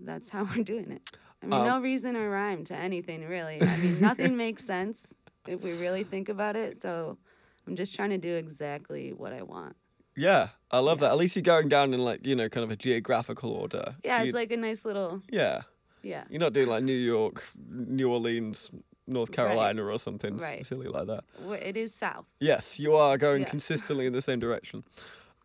that's 0.00 0.28
how 0.28 0.44
we're 0.56 0.62
doing 0.64 0.90
it. 0.92 1.10
I 1.42 1.46
mean, 1.46 1.60
Um, 1.60 1.66
no 1.66 1.80
reason 1.80 2.16
or 2.16 2.30
rhyme 2.30 2.64
to 2.66 2.74
anything 2.76 3.26
really. 3.26 3.60
I 3.62 3.76
mean, 3.78 4.00
nothing 4.08 4.36
makes 4.36 4.64
sense 4.64 5.12
if 5.46 5.60
we 5.62 5.72
really 5.72 6.04
think 6.04 6.28
about 6.28 6.56
it. 6.56 6.80
So 6.80 7.18
I'm 7.66 7.76
just 7.76 7.94
trying 7.94 8.10
to 8.10 8.18
do 8.18 8.34
exactly 8.36 9.12
what 9.12 9.32
I 9.32 9.42
want. 9.42 9.76
Yeah, 10.16 10.48
I 10.70 10.78
love 10.78 10.98
Yeah. 11.00 11.08
that. 11.08 11.12
At 11.14 11.18
least 11.18 11.36
you're 11.36 11.42
going 11.42 11.68
down 11.68 11.94
in 11.94 12.00
like 12.04 12.26
you 12.26 12.36
know 12.36 12.48
kind 12.48 12.64
of 12.64 12.70
a 12.70 12.76
geographical 12.76 13.50
order. 13.50 13.96
Yeah, 14.04 14.20
You- 14.22 14.26
it's 14.28 14.34
like 14.34 14.52
a 14.52 14.56
nice 14.56 14.84
little 14.84 15.22
yeah. 15.30 15.62
yeah. 16.02 16.24
You're 16.30 16.40
not 16.40 16.52
doing 16.52 16.68
like 16.68 16.84
New 16.84 16.92
York, 17.14 17.42
New 17.68 18.08
Orleans, 18.10 18.70
North 19.08 19.30
Right. 19.30 19.36
Carolina 19.36 19.84
or 19.84 19.98
something 19.98 20.36
Right. 20.36 20.64
silly 20.66 20.86
like 20.86 21.06
that. 21.06 21.24
Wh- 21.44 21.60
It 21.70 21.76
is 21.76 21.92
south. 21.94 22.26
Yes, 22.40 22.78
you 22.78 22.94
are 22.94 23.18
going 23.18 23.42
Yeah. 23.42 23.48
consistently 23.48 24.06
in 24.06 24.12
the 24.12 24.22
same 24.22 24.38
direction. 24.38 24.84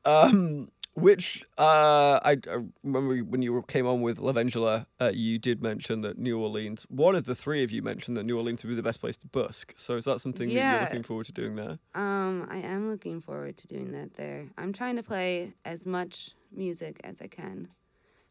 Um, 0.05 0.69
which 0.97 1.45
uh, 1.59 2.19
I, 2.23 2.37
I 2.49 2.57
remember 2.83 3.19
when 3.19 3.43
you 3.43 3.63
came 3.67 3.85
on 3.85 4.01
with 4.01 4.17
Lavengula, 4.17 4.87
uh, 4.99 5.11
you 5.13 5.37
did 5.37 5.61
mention 5.61 6.01
that 6.01 6.17
New 6.17 6.39
Orleans. 6.39 6.87
One 6.89 7.15
of 7.15 7.25
the 7.25 7.35
three 7.35 7.63
of 7.63 7.71
you 7.71 7.83
mentioned 7.83 8.17
that 8.17 8.23
New 8.23 8.35
Orleans 8.35 8.63
would 8.63 8.69
be 8.69 8.75
the 8.75 8.81
best 8.81 8.99
place 8.99 9.15
to 9.17 9.27
busk. 9.27 9.73
So 9.75 9.95
is 9.95 10.05
that 10.05 10.21
something 10.21 10.49
that 10.49 10.55
you're 10.55 10.81
looking 10.81 11.03
forward 11.03 11.27
to 11.27 11.31
doing 11.31 11.55
there? 11.55 11.77
Um, 11.93 12.47
I 12.49 12.57
am 12.57 12.89
looking 12.89 13.21
forward 13.21 13.57
to 13.57 13.67
doing 13.67 13.91
that 13.91 14.15
there. 14.15 14.47
I'm 14.57 14.73
trying 14.73 14.95
to 14.95 15.03
play 15.03 15.53
as 15.65 15.85
much 15.85 16.31
music 16.51 16.99
as 17.03 17.21
I 17.21 17.27
can 17.27 17.67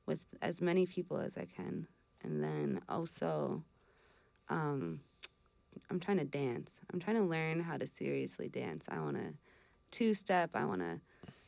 with 0.07 0.25
as 0.43 0.61
many 0.61 0.87
people 0.87 1.19
as 1.19 1.39
I 1.39 1.45
can. 1.45 1.87
And 2.25 2.43
then 2.43 2.81
also, 2.89 3.63
um, 4.49 4.99
I'm 5.89 6.01
trying 6.01 6.19
to 6.19 6.25
dance. 6.25 6.81
I'm 6.93 6.99
trying 6.99 7.17
to 7.19 7.23
learn 7.23 7.61
how 7.61 7.77
to 7.77 7.87
seriously 7.87 8.49
dance. 8.49 8.87
I 8.89 8.99
want 8.99 9.19
to 9.19 9.35
two 9.93 10.15
step, 10.15 10.51
I 10.55 10.65
want 10.65 10.81
to 10.81 11.01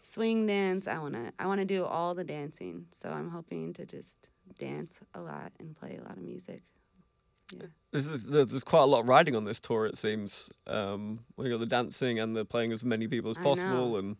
swing 0.08 0.46
dance. 0.46 0.86
I 0.86 0.98
want 0.98 1.14
to 1.14 1.32
I 1.38 1.46
want 1.46 1.60
to 1.60 1.64
do 1.64 1.84
all 1.84 2.14
the 2.14 2.24
dancing. 2.24 2.86
So 2.92 3.10
I'm 3.10 3.30
hoping 3.30 3.72
to 3.74 3.86
just 3.86 4.16
dance 4.58 4.98
a 5.14 5.20
lot 5.20 5.52
and 5.58 5.76
play 5.76 5.98
a 6.00 6.02
lot 6.06 6.16
of 6.16 6.22
music. 6.22 6.62
This 7.92 8.04
is 8.06 8.24
there's 8.24 8.50
there's 8.50 8.64
quite 8.64 8.82
a 8.82 8.86
lot 8.86 9.06
riding 9.06 9.34
on 9.34 9.44
this 9.44 9.58
tour. 9.60 9.86
It 9.86 9.96
seems. 9.96 10.50
Um, 10.66 11.20
we 11.36 11.48
got 11.48 11.60
the 11.60 11.66
dancing 11.66 12.18
and 12.20 12.36
the 12.36 12.44
playing 12.44 12.72
as 12.72 12.84
many 12.84 13.08
people 13.08 13.30
as 13.30 13.38
possible, 13.38 13.96
and 13.96 14.16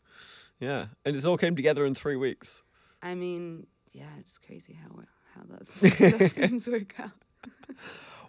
yeah, 0.61 0.87
and 1.05 1.15
it's 1.15 1.27
all 1.27 1.37
came 1.37 1.55
together 1.55 1.85
in 1.85 1.95
three 1.95 2.17
weeks. 2.17 2.63
I 3.03 3.15
mean, 3.15 3.67
yeah, 3.93 4.07
it's 4.19 4.39
crazy 4.39 4.73
how 4.83 4.89
well- 4.95 5.05
how 5.35 5.43
those, 5.47 5.99
those 6.19 6.33
things 6.33 6.67
work 6.67 6.95
out. 6.99 7.11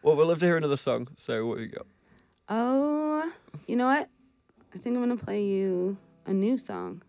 Well, 0.02 0.16
we'd 0.16 0.26
love 0.26 0.40
to 0.40 0.46
hear 0.46 0.56
another 0.56 0.78
song. 0.78 1.10
So 1.18 1.46
what 1.46 1.58
have 1.60 1.68
you 1.68 1.74
got? 1.76 1.86
Oh, 2.48 3.30
you 3.68 3.76
know 3.76 3.86
what? 3.88 4.08
I 4.74 4.78
think 4.78 4.96
I'm 4.96 5.02
gonna 5.02 5.18
play 5.18 5.44
you 5.44 5.98
a 6.26 6.32
new 6.34 6.58
song. 6.58 7.02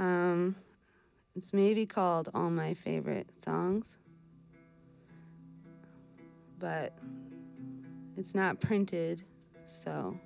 Um, 0.00 0.56
it's 1.36 1.52
maybe 1.52 1.84
called 1.84 2.30
"All 2.32 2.48
My 2.48 2.72
Favorite 2.72 3.28
Songs," 3.36 3.98
but 6.58 6.94
it's 8.16 8.34
not 8.34 8.60
printed, 8.60 9.22
so 9.68 10.18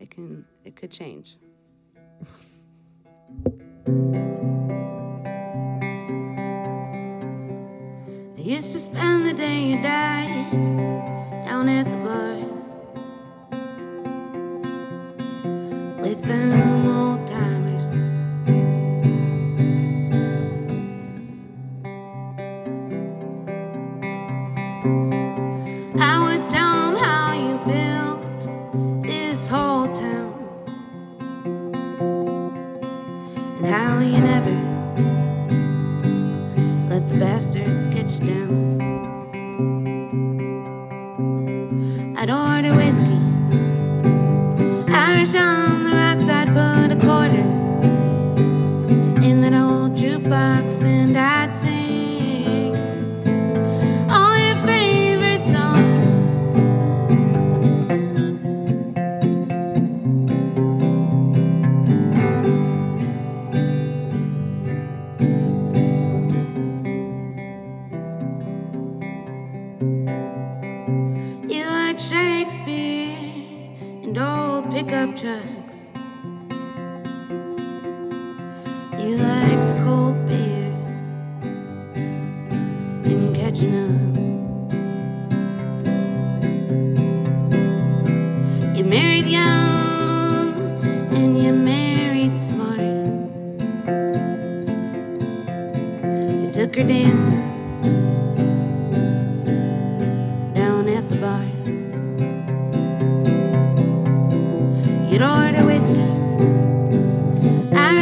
it 0.00 0.10
can 0.10 0.46
it 0.64 0.76
could 0.76 0.90
change. 0.90 1.36
I 8.34 8.40
used 8.40 8.72
to 8.72 8.78
spend 8.78 9.26
the 9.26 9.34
day 9.34 9.60
you 9.60 9.82
died 9.82 10.50
down 11.44 11.68
at 11.68 11.84
the 11.84 11.96
bar 12.02 12.38
with 16.02 16.22
them 16.22 16.67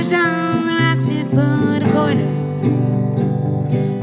Irish 0.06 0.24
on 0.24 0.66
the 0.66 0.72
rocks. 0.72 1.10
You'd 1.10 1.30
put 1.30 1.82
a 1.82 1.90
quarter 1.90 2.20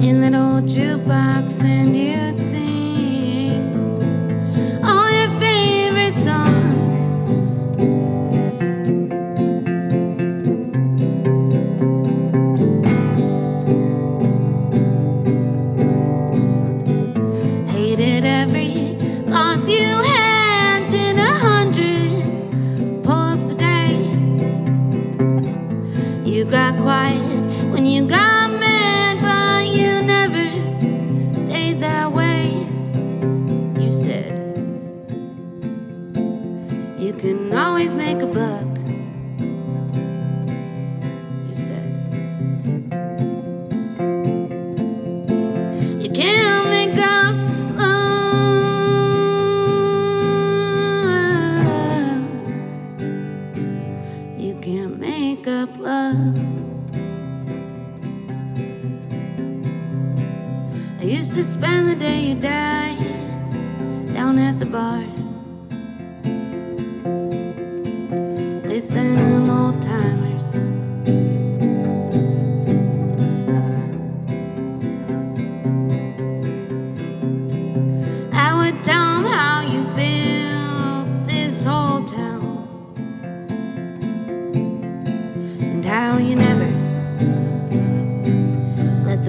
in 0.03 0.19
that 0.21 0.35
old 0.35 0.65
jukebox 0.65 1.63
and 1.63 1.95
you'd 1.95 2.39
sing 2.41 2.62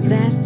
let 0.07 0.44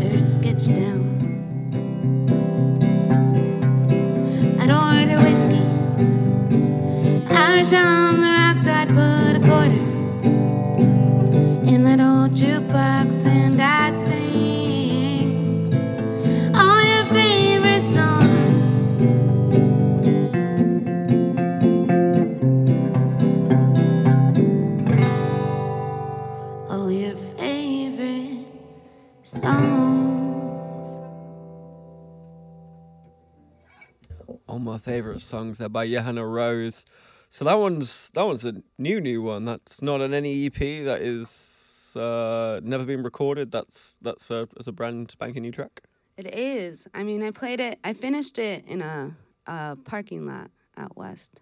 songs 35.20 35.58
there 35.58 35.70
by 35.70 35.88
Johanna 35.88 36.26
Rose. 36.26 36.86
So 37.30 37.46
that 37.46 37.60
one's 37.60 38.10
that 38.16 38.24
one's 38.24 38.44
a 38.46 38.56
new 38.78 39.00
new 39.00 39.22
one. 39.22 39.46
That's 39.46 39.82
not 39.82 40.02
on 40.02 40.14
any 40.14 40.48
EP. 40.48 40.58
That 40.58 41.02
is 41.02 41.94
uh, 41.96 42.60
never 42.64 42.86
been 42.86 43.04
recorded. 43.04 43.52
That's 43.52 43.96
that's 44.02 44.32
a 44.32 44.48
as 44.60 44.68
a 44.68 44.72
brand 44.72 45.12
spanking 45.12 45.44
new 45.44 45.52
track. 45.52 45.82
It 46.18 46.36
is. 46.36 46.86
I 46.94 47.04
mean, 47.04 47.24
I 47.24 47.32
played 47.32 47.62
it. 47.62 47.80
I 47.84 47.94
finished 47.94 48.40
it 48.40 48.66
in 48.68 48.82
a, 48.82 49.16
a 49.48 49.78
parking 49.86 50.26
lot 50.26 50.52
out 50.76 50.98
west. 50.98 51.40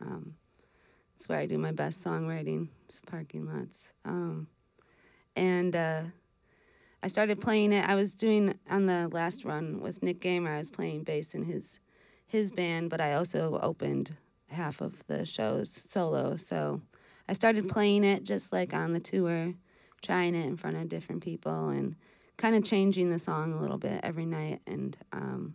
Um, 0.00 0.34
it's 1.16 1.28
where 1.28 1.38
I 1.38 1.46
do 1.46 1.58
my 1.58 1.72
best 1.72 2.02
songwriting. 2.02 2.68
It's 2.88 3.02
parking 3.02 3.46
lots. 3.46 3.92
Um, 4.06 4.46
and 5.36 5.76
uh, 5.76 6.02
I 7.02 7.08
started 7.08 7.38
playing 7.40 7.74
it. 7.74 7.86
I 7.86 7.96
was 7.96 8.14
doing 8.14 8.58
on 8.70 8.86
the 8.86 9.08
last 9.12 9.44
run 9.44 9.80
with 9.82 10.02
Nick 10.02 10.20
Gamer. 10.20 10.54
I 10.54 10.58
was 10.58 10.70
playing 10.70 11.02
bass 11.02 11.34
in 11.34 11.44
his 11.44 11.78
his 12.34 12.50
band, 12.50 12.90
but 12.90 13.00
I 13.00 13.14
also 13.14 13.60
opened 13.62 14.16
half 14.48 14.80
of 14.80 15.06
the 15.06 15.24
shows 15.24 15.70
solo. 15.70 16.34
So 16.34 16.80
I 17.28 17.32
started 17.32 17.68
playing 17.68 18.02
it 18.02 18.24
just 18.24 18.52
like 18.52 18.74
on 18.74 18.92
the 18.92 18.98
tour, 18.98 19.54
trying 20.02 20.34
it 20.34 20.44
in 20.44 20.56
front 20.56 20.76
of 20.76 20.88
different 20.88 21.22
people 21.22 21.68
and 21.68 21.94
kind 22.36 22.56
of 22.56 22.64
changing 22.64 23.10
the 23.10 23.20
song 23.20 23.52
a 23.52 23.60
little 23.60 23.78
bit 23.78 24.00
every 24.02 24.26
night. 24.26 24.60
And 24.66 24.96
um, 25.12 25.54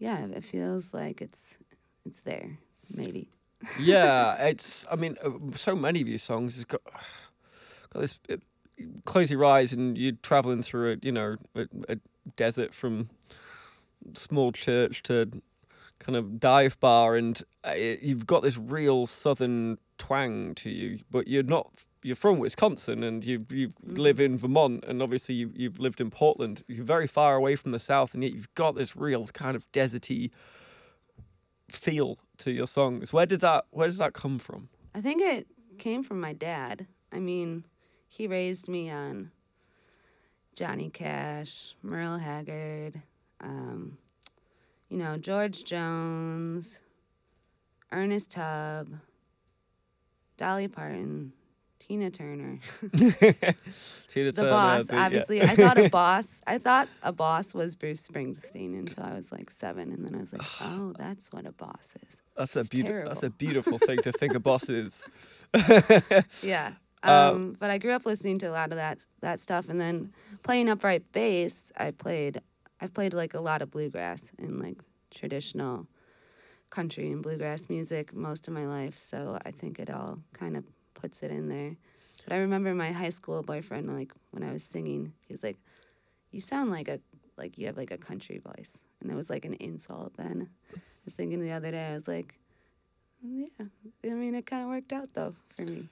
yeah, 0.00 0.26
it 0.26 0.44
feels 0.44 0.92
like 0.92 1.22
it's 1.22 1.56
it's 2.04 2.20
there. 2.20 2.58
Maybe. 2.92 3.30
yeah, 3.78 4.34
it's. 4.44 4.84
I 4.90 4.96
mean, 4.96 5.16
uh, 5.24 5.30
so 5.56 5.76
many 5.76 6.02
of 6.02 6.08
your 6.08 6.18
songs 6.18 6.56
has 6.56 6.64
got 6.64 6.82
got 7.92 8.00
this. 8.00 8.18
It, 8.28 8.42
close 9.04 9.30
your 9.30 9.44
eyes 9.44 9.72
and 9.72 9.96
you're 9.96 10.18
traveling 10.22 10.64
through 10.64 10.94
a 10.94 10.96
you 11.00 11.12
know 11.12 11.36
a, 11.54 11.66
a 11.88 11.96
desert 12.34 12.74
from 12.74 13.08
small 14.14 14.50
church 14.50 15.04
to 15.04 15.30
kind 16.02 16.16
of 16.16 16.40
dive 16.40 16.78
bar, 16.80 17.16
and 17.16 17.42
uh, 17.64 17.72
you've 17.72 18.26
got 18.26 18.42
this 18.42 18.58
real 18.58 19.06
southern 19.06 19.78
twang 19.98 20.54
to 20.56 20.70
you, 20.70 20.98
but 21.10 21.28
you're 21.28 21.42
not. 21.42 21.84
You're 22.04 22.16
from 22.16 22.40
Wisconsin 22.40 23.04
and 23.04 23.24
you 23.24 23.46
you 23.48 23.72
live 23.84 24.18
in 24.18 24.36
Vermont, 24.36 24.84
and 24.88 25.00
obviously 25.00 25.36
you 25.36 25.52
you've 25.54 25.78
lived 25.78 26.00
in 26.00 26.10
Portland. 26.10 26.64
You're 26.66 26.84
very 26.84 27.06
far 27.06 27.36
away 27.36 27.54
from 27.54 27.70
the 27.70 27.78
south, 27.78 28.12
and 28.12 28.22
yet 28.24 28.32
you've 28.32 28.52
got 28.56 28.74
this 28.74 28.96
real 28.96 29.26
kind 29.28 29.54
of 29.54 29.70
deserty 29.70 30.30
feel 31.70 32.18
to 32.38 32.50
your 32.50 32.66
songs. 32.66 33.12
Where 33.12 33.26
did 33.26 33.40
that 33.40 33.66
Where 33.70 33.86
does 33.86 33.98
that 33.98 34.14
come 34.14 34.40
from? 34.40 34.68
I 34.94 35.00
think 35.00 35.22
it 35.22 35.46
came 35.78 36.02
from 36.02 36.20
my 36.20 36.32
dad. 36.32 36.86
I 37.12 37.20
mean, 37.20 37.64
he 38.08 38.26
raised 38.26 38.66
me 38.66 38.90
on 38.90 39.30
Johnny 40.56 40.90
Cash, 40.90 41.76
Merle 41.82 42.18
Haggard, 42.18 43.00
um, 43.40 43.96
you 44.92 44.98
know, 44.98 45.16
George 45.16 45.64
Jones, 45.64 46.78
Ernest 47.90 48.30
Tubb, 48.30 48.88
Dolly 50.36 50.68
Parton, 50.68 51.32
Tina 51.80 52.10
Turner. 52.10 52.58
Tina 52.98 53.14
the 53.32 54.32
Turner, 54.32 54.50
boss, 54.50 54.84
the- 54.84 54.94
yeah. 54.94 55.04
obviously. 55.06 55.42
I 55.42 55.56
thought 55.56 55.78
a 55.78 55.88
boss. 56.00 56.42
I 56.46 56.58
thought 56.58 56.88
a 57.02 57.10
boss 57.12 57.54
was 57.54 57.74
Bruce 57.74 58.06
Springsteen 58.06 58.78
until 58.78 59.02
I 59.04 59.14
was 59.14 59.32
like 59.32 59.50
seven, 59.50 59.92
and 59.92 60.04
then 60.04 60.14
I 60.14 60.18
was 60.18 60.32
like, 60.32 60.42
oh, 60.60 60.92
that's 60.98 61.32
what 61.32 61.46
a 61.46 61.52
boss 61.52 61.94
is. 62.10 62.18
That's 62.36 62.54
a 62.56 62.60
It's 62.60 62.68
beautiful. 62.68 63.08
That's 63.08 63.22
a 63.22 63.30
beautiful 63.30 63.78
thing 63.78 64.00
to 64.02 64.12
think 64.12 64.34
of 64.34 64.42
bosses. 64.50 65.06
Yeah. 66.42 66.72
Um, 67.02 67.12
Um, 67.12 67.56
but 67.58 67.70
I 67.70 67.78
grew 67.78 67.92
up 67.92 68.04
listening 68.06 68.38
to 68.40 68.46
a 68.46 68.52
lot 68.52 68.70
of 68.72 68.76
that 68.76 68.98
that 69.22 69.40
stuff, 69.40 69.68
and 69.70 69.80
then 69.80 70.12
playing 70.42 70.68
upright 70.68 71.10
bass. 71.12 71.72
I 71.78 71.92
played. 71.92 72.42
I've 72.82 72.92
played 72.92 73.14
like 73.14 73.34
a 73.34 73.40
lot 73.40 73.62
of 73.62 73.70
bluegrass 73.70 74.20
and 74.38 74.60
like 74.60 74.78
traditional 75.14 75.86
country 76.68 77.12
and 77.12 77.22
bluegrass 77.22 77.68
music 77.68 78.12
most 78.12 78.48
of 78.48 78.54
my 78.54 78.66
life. 78.66 78.98
So 78.98 79.38
I 79.46 79.52
think 79.52 79.78
it 79.78 79.88
all 79.88 80.18
kind 80.32 80.56
of 80.56 80.64
puts 80.94 81.22
it 81.22 81.30
in 81.30 81.48
there. 81.48 81.76
But 82.24 82.34
I 82.34 82.38
remember 82.38 82.74
my 82.74 82.90
high 82.90 83.10
school 83.10 83.42
boyfriend, 83.44 83.96
like 83.96 84.12
when 84.32 84.42
I 84.42 84.52
was 84.52 84.64
singing, 84.64 85.12
he 85.20 85.32
was 85.32 85.44
like, 85.44 85.58
"You 86.32 86.40
sound 86.40 86.70
like 86.70 86.88
a 86.88 86.98
like 87.36 87.56
you 87.56 87.66
have 87.66 87.76
like 87.76 87.92
a 87.92 87.98
country 87.98 88.38
voice," 88.38 88.76
and 89.00 89.10
it 89.12 89.14
was 89.14 89.30
like 89.30 89.44
an 89.44 89.54
insult. 89.54 90.16
Then 90.16 90.48
I 90.74 90.78
was 91.04 91.14
thinking 91.14 91.40
the 91.40 91.52
other 91.52 91.70
day, 91.70 91.86
I 91.86 91.94
was 91.94 92.08
like, 92.08 92.34
"Yeah, 93.22 93.46
I 94.04 94.08
mean, 94.08 94.34
it 94.34 94.46
kind 94.46 94.64
of 94.64 94.68
worked 94.70 94.92
out 94.92 95.14
though 95.14 95.36
for 95.56 95.62
me." 95.62 95.88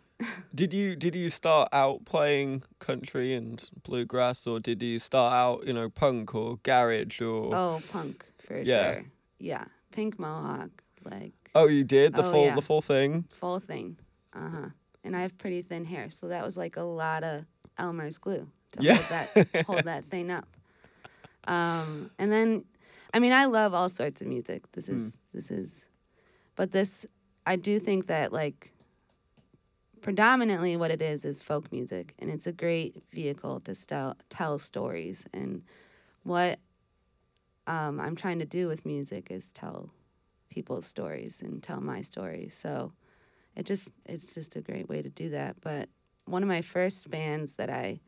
Did 0.55 0.75
you 0.75 0.97
did 0.97 1.15
you 1.15 1.29
start 1.31 1.69
out 1.73 2.05
playing 2.05 2.65
country 2.79 3.35
and 3.35 3.63
bluegrass, 3.83 4.47
or 4.47 4.61
did 4.61 4.83
you 4.83 4.99
start 4.99 5.33
out 5.33 5.67
you 5.67 5.73
know 5.73 5.89
punk 5.89 6.35
or 6.35 6.59
garage 6.63 7.21
or? 7.21 7.55
Oh, 7.55 7.83
punk 7.89 8.25
for 8.47 8.61
Yeah. 8.61 8.95
sure. 8.95 9.05
Yeah, 9.39 9.65
pink 9.93 10.19
mohawk, 10.19 10.71
like 11.05 11.33
Oh, 11.55 11.67
you 11.69 11.85
did 11.85 12.15
the 12.15 12.25
Oh, 12.25 12.31
full 12.31 12.45
yeah. 12.47 12.55
the 12.57 12.63
full 12.63 12.83
thing. 12.83 13.25
full 13.41 13.61
thing. 13.61 13.97
Uh 14.35 14.49
huh. 14.51 14.69
And 15.05 15.17
I 15.17 15.23
have 15.23 15.37
pretty 15.39 15.63
thin 15.63 15.85
hair, 15.85 16.11
so 16.11 16.29
that 16.29 16.45
was 16.45 16.57
like 16.57 16.77
a 16.77 16.83
lot 16.83 17.25
of 17.25 17.45
Elmer's 17.79 18.19
glue 18.19 18.47
to 18.73 18.83
Yeah. 18.83 18.97
hold 18.97 19.07
that 19.09 19.65
hold 19.67 19.85
that 19.85 20.05
thing 20.11 20.31
up. 20.31 20.47
Um, 21.45 22.11
and 22.19 22.31
then, 22.31 22.65
I 23.15 23.19
mean, 23.19 23.33
I 23.33 23.47
love 23.47 23.73
all 23.73 23.89
sorts 23.89 24.21
of 24.21 24.27
music. 24.27 24.71
This 24.73 24.87
Hmm. 24.87 24.97
is 24.97 25.17
this 25.33 25.51
is, 25.51 25.85
but 26.57 26.73
this 26.73 27.07
I 27.47 27.57
do 27.57 27.81
think 27.81 28.07
that 28.09 28.33
like 28.33 28.73
predominantly 30.03 30.77
what 30.77 30.91
it 30.91 31.03
is 31.03 31.25
is 31.25 31.43
folk 31.43 31.71
music, 31.73 32.15
and 32.19 32.31
it's 32.31 32.47
a 32.47 32.53
great 32.53 33.03
vehicle 33.13 33.61
to 33.61 33.75
tell 33.75 34.17
tell 34.29 34.59
stories. 34.59 35.25
And 35.33 35.63
what 36.23 36.59
um, 37.67 38.01
I'm 38.01 38.17
trying 38.17 38.39
to 38.41 38.45
do 38.45 38.69
with 38.69 38.85
music 38.85 39.29
is 39.31 39.51
tell 39.51 39.91
people's 40.49 40.87
stories 40.87 41.41
and 41.41 41.63
tell 41.63 41.81
my 41.81 42.03
stories. 42.03 42.57
So 42.61 42.93
it 43.57 43.67
just 43.67 43.89
it's 44.07 44.35
just 44.35 44.57
a 44.57 44.61
great 44.61 44.89
way 44.89 45.03
to 45.03 45.09
do 45.09 45.31
that. 45.31 45.57
But 45.61 45.89
one 46.27 46.43
of 46.43 46.49
my 46.49 46.63
first 46.63 47.11
bands 47.11 47.53
that 47.55 47.71
I 47.71 48.01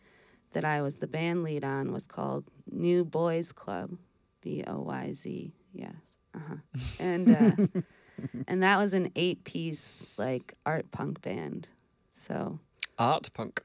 that 0.52 0.64
I 0.64 0.82
was 0.82 0.96
the 0.96 1.06
band 1.06 1.42
lead 1.42 1.64
on 1.64 1.92
was 1.92 2.06
called 2.06 2.44
New 2.70 3.04
Boyz 3.04 3.54
Club, 3.54 3.96
B 4.40 4.64
O 4.66 4.80
Y 4.80 5.14
Z. 5.14 5.52
Yeah. 5.72 5.92
Uh-huh. 6.34 6.56
And 6.98 7.30
uh, 7.30 7.80
and 8.48 8.62
that 8.62 8.78
was 8.78 8.94
an 8.94 9.12
eight-piece 9.16 10.04
like 10.16 10.54
art 10.64 10.90
punk 10.90 11.22
band. 11.22 11.68
So 12.26 12.58
Art 12.98 13.30
punk. 13.34 13.62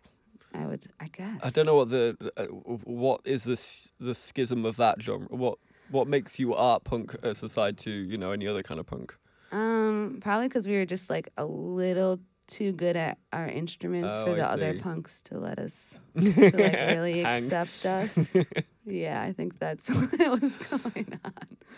I 0.53 0.65
would 0.65 0.91
I 0.99 1.07
guess. 1.07 1.39
I 1.43 1.49
don't 1.49 1.65
know 1.65 1.75
what 1.75 1.89
the 1.89 2.15
uh, 2.37 2.45
what 2.45 3.21
is 3.25 3.43
this 3.43 3.91
the 3.99 4.15
schism 4.15 4.65
of 4.65 4.77
that 4.77 5.01
genre. 5.01 5.27
What 5.29 5.59
what 5.89 6.07
makes 6.07 6.39
you 6.39 6.53
art 6.53 6.83
punk 6.83 7.15
as 7.23 7.43
aside 7.43 7.77
to 7.79 7.91
you 7.91 8.17
know 8.17 8.31
any 8.31 8.47
other 8.47 8.63
kind 8.63 8.79
of 8.79 8.85
punk? 8.85 9.15
Um, 9.51 10.19
probably 10.21 10.47
because 10.47 10.67
we 10.67 10.75
were 10.75 10.85
just 10.85 11.09
like 11.09 11.29
a 11.37 11.45
little 11.45 12.19
too 12.47 12.71
good 12.71 12.95
at 12.95 13.17
our 13.33 13.47
instruments 13.47 14.13
Oh, 14.13 14.25
for 14.25 14.35
the 14.35 14.47
other 14.47 14.79
punks 14.79 15.21
to 15.23 15.37
let 15.37 15.59
us 15.59 15.95
to 16.17 16.23
like 16.41 16.73
really 16.73 17.21
accept 17.25 17.85
us. 17.85 18.17
yeah, 18.85 19.21
I 19.21 19.33
think 19.33 19.59
that's 19.59 19.89
what 19.89 20.41
was 20.41 20.57
going 20.57 21.19
on. 21.23 21.33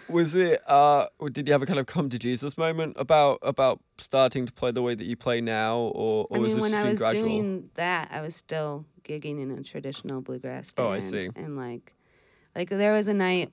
Was 0.08 0.36
it? 0.36 0.62
Uh, 0.70 1.08
did 1.32 1.48
you 1.48 1.52
have 1.54 1.62
a 1.62 1.66
kind 1.66 1.80
of 1.80 1.86
come 1.86 2.10
to 2.10 2.20
Jesus 2.20 2.58
moment 2.58 2.96
about 3.00 3.40
about 3.42 3.80
starting 3.98 4.46
to 4.46 4.54
play 4.54 4.72
the 4.72 4.82
way 4.82 4.96
that 4.96 5.06
you 5.06 5.16
play 5.16 5.42
now, 5.42 5.78
or, 5.80 6.28
or 6.30 6.38
I 6.38 6.40
was 6.40 6.50
mean, 6.54 6.62
this 6.62 6.72
when 6.72 6.74
I 6.74 6.90
was 6.90 7.00
gradual? 7.00 7.24
doing 7.24 7.70
that, 7.76 8.10
I 8.12 8.22
was 8.22 8.36
still 8.36 8.86
gigging 9.04 9.42
in 9.42 9.52
a 9.52 9.64
traditional 9.64 10.22
bluegrass 10.22 10.72
band. 10.72 10.88
Oh, 10.88 10.92
I 10.92 11.00
see. 11.00 11.30
And 11.36 11.58
like, 11.58 11.94
like 12.56 12.70
there 12.70 12.94
was 12.94 13.08
a 13.08 13.14
night 13.14 13.52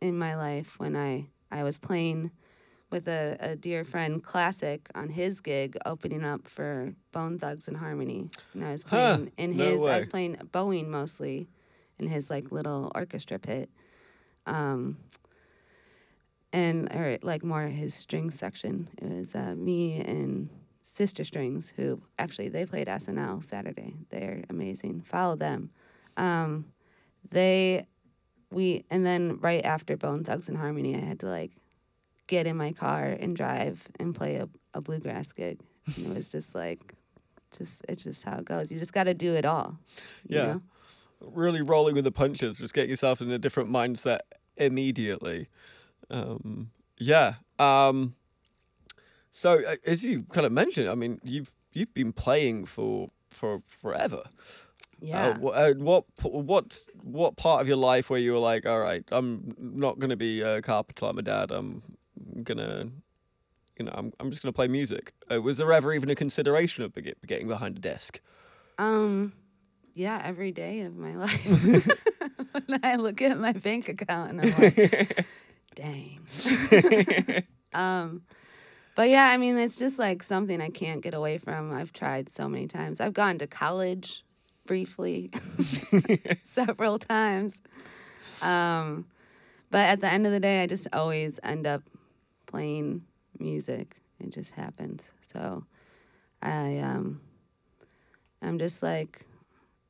in 0.00 0.18
my 0.18 0.36
life 0.36 0.74
when 0.78 0.96
I 0.96 1.26
I 1.50 1.62
was 1.62 1.78
playing 1.78 2.30
with 2.92 3.08
a, 3.08 3.36
a 3.40 3.56
dear 3.56 3.84
friend, 3.84 4.22
Classic, 4.22 4.88
on 4.94 5.08
his 5.08 5.40
gig, 5.40 5.76
opening 5.86 6.24
up 6.24 6.46
for 6.46 6.94
Bone 7.12 7.38
Thugs-n-Harmony. 7.38 8.30
And 8.54 8.64
I 8.64 8.72
was 8.72 8.84
Huh, 8.84 9.18
playing 9.18 9.32
in 9.38 9.52
no 9.52 9.64
his. 9.64 9.80
I 9.88 9.98
was 9.98 10.06
playing 10.08 10.36
bowing 10.52 10.90
mostly, 10.90 11.48
in 11.98 12.06
his 12.08 12.30
like 12.30 12.52
little 12.52 12.92
orchestra 12.94 13.38
pit. 13.38 13.70
Um, 14.46 14.98
and 16.52 16.92
or 16.94 17.18
like 17.22 17.42
more 17.42 17.66
his 17.68 17.94
string 17.94 18.30
section. 18.30 18.88
It 19.00 19.10
was 19.10 19.34
uh, 19.34 19.54
me 19.56 20.00
and 20.00 20.50
Sister 20.82 21.24
Strings, 21.24 21.72
who 21.76 22.02
actually 22.18 22.48
they 22.50 22.66
played 22.66 22.88
SNL 22.88 23.42
Saturday. 23.44 23.94
They're 24.10 24.44
amazing. 24.50 25.02
Follow 25.02 25.36
them. 25.36 25.70
Um, 26.16 26.66
they, 27.30 27.86
we, 28.50 28.84
and 28.90 29.06
then 29.06 29.38
right 29.40 29.64
after 29.64 29.96
Bone 29.96 30.24
Thugs-n-Harmony, 30.24 30.94
I 30.96 31.00
had 31.00 31.20
to 31.20 31.26
like 31.28 31.52
get 32.32 32.46
in 32.46 32.56
my 32.56 32.72
car 32.72 33.04
and 33.22 33.36
drive 33.36 33.76
and 34.00 34.14
play 34.14 34.36
a, 34.36 34.48
a 34.74 34.80
bluegrass 34.80 35.32
gig. 35.32 35.60
And 35.96 36.06
it 36.06 36.16
was 36.16 36.30
just 36.32 36.54
like, 36.54 36.94
just 37.58 37.76
it's 37.88 38.04
just 38.04 38.22
how 38.24 38.38
it 38.38 38.46
goes. 38.46 38.70
You 38.72 38.78
just 38.78 38.94
got 38.94 39.04
to 39.04 39.14
do 39.14 39.34
it 39.34 39.44
all. 39.44 39.76
you 40.26 40.36
Yeah. 40.38 40.46
know? 40.46 40.60
really 41.20 41.62
rolling 41.62 41.94
with 41.94 42.04
the 42.04 42.10
punches, 42.10 42.58
just 42.58 42.74
get 42.74 42.88
yourself 42.88 43.20
in 43.20 43.30
a 43.30 43.38
different 43.38 43.70
mindset 43.70 44.20
immediately. 44.56 45.46
Um, 46.10 46.70
yeah. 46.98 47.34
Um, 47.58 48.14
so 49.30 49.62
uh, 49.64 49.76
as 49.86 50.04
you 50.04 50.24
kind 50.32 50.46
of 50.46 50.52
mentioned, 50.52 50.88
I 50.88 50.94
mean, 50.94 51.20
you've 51.22 51.52
you've 51.72 51.94
been 51.94 52.12
playing 52.12 52.66
for 52.66 53.10
for 53.30 53.62
forever. 53.66 54.22
Yeah. 55.00 55.28
Uh, 55.28 55.38
wh- 55.38 55.56
uh, 55.56 55.72
what 55.78 56.04
what 56.22 56.78
what 57.02 57.36
part 57.36 57.60
of 57.62 57.68
your 57.68 57.76
life 57.90 58.10
where 58.10 58.18
you 58.20 58.32
were 58.32 58.38
like, 58.52 58.66
all 58.66 58.80
right, 58.80 59.04
I'm 59.12 59.54
not 59.58 59.98
gonna 60.00 60.16
be 60.16 60.40
a 60.42 60.60
carpenter 60.62 61.06
like 61.06 61.14
my 61.14 61.22
dad. 61.22 61.50
I'm 61.52 61.82
gonna, 62.42 62.88
you 63.78 63.84
know, 63.84 63.92
I'm 63.94 64.12
I'm 64.20 64.30
just 64.30 64.42
gonna 64.42 64.52
play 64.52 64.68
music. 64.68 65.12
Uh, 65.30 65.40
was 65.40 65.58
there 65.58 65.72
ever 65.72 65.92
even 65.92 66.10
a 66.10 66.14
consideration 66.14 66.84
of 66.84 66.94
be- 66.94 67.14
getting 67.26 67.48
behind 67.48 67.76
a 67.76 67.80
desk? 67.80 68.20
Um, 68.78 69.32
yeah, 69.94 70.20
every 70.24 70.52
day 70.52 70.80
of 70.80 70.96
my 70.96 71.14
life. 71.16 71.44
when 72.52 72.80
I 72.82 72.96
look 72.96 73.22
at 73.22 73.38
my 73.38 73.52
bank 73.52 73.88
account 73.88 74.30
and 74.30 74.40
I'm 74.42 74.60
like, 74.60 75.26
dang. 75.74 76.20
um, 77.74 78.22
but 78.94 79.08
yeah, 79.08 79.26
I 79.26 79.36
mean, 79.36 79.56
it's 79.56 79.78
just 79.78 79.98
like 79.98 80.22
something 80.22 80.60
I 80.60 80.68
can't 80.68 81.00
get 81.02 81.14
away 81.14 81.38
from. 81.38 81.72
I've 81.72 81.92
tried 81.92 82.30
so 82.30 82.48
many 82.48 82.66
times. 82.66 83.00
I've 83.00 83.14
gone 83.14 83.38
to 83.38 83.46
college 83.46 84.24
briefly 84.66 85.30
several 86.44 86.98
times. 86.98 87.60
Um, 88.42 89.06
but 89.70 89.80
at 89.80 90.00
the 90.00 90.12
end 90.12 90.26
of 90.26 90.32
the 90.32 90.40
day, 90.40 90.62
I 90.62 90.66
just 90.66 90.86
always 90.92 91.40
end 91.42 91.66
up 91.66 91.82
playing 92.52 93.02
music. 93.38 93.96
It 94.20 94.30
just 94.30 94.52
happens. 94.52 95.10
So 95.32 95.64
I 96.42 96.78
um 96.78 97.20
I'm 98.40 98.58
just 98.58 98.82
like 98.82 99.26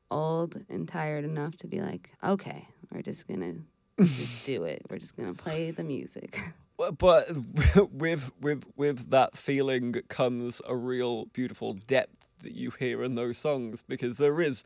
old 0.09 0.63
and 0.69 0.87
tired 0.87 1.25
enough 1.25 1.57
to 1.57 1.67
be 1.67 1.81
like, 1.81 2.11
okay, 2.23 2.67
we're 2.91 3.01
just 3.01 3.27
gonna 3.27 3.55
just 3.99 4.45
do 4.45 4.63
it. 4.63 4.81
We're 4.89 4.99
just 4.99 5.15
gonna 5.17 5.33
play 5.33 5.71
the 5.71 5.83
music. 5.83 6.39
But 6.75 7.29
with 7.91 8.31
with 8.41 8.63
with 8.75 9.11
that 9.11 9.37
feeling 9.37 9.93
comes 10.07 10.59
a 10.67 10.75
real 10.75 11.25
beautiful 11.27 11.73
depth 11.73 12.27
that 12.41 12.53
you 12.53 12.71
hear 12.71 13.03
in 13.03 13.13
those 13.13 13.37
songs 13.37 13.83
because 13.87 14.17
there 14.17 14.41
is 14.41 14.63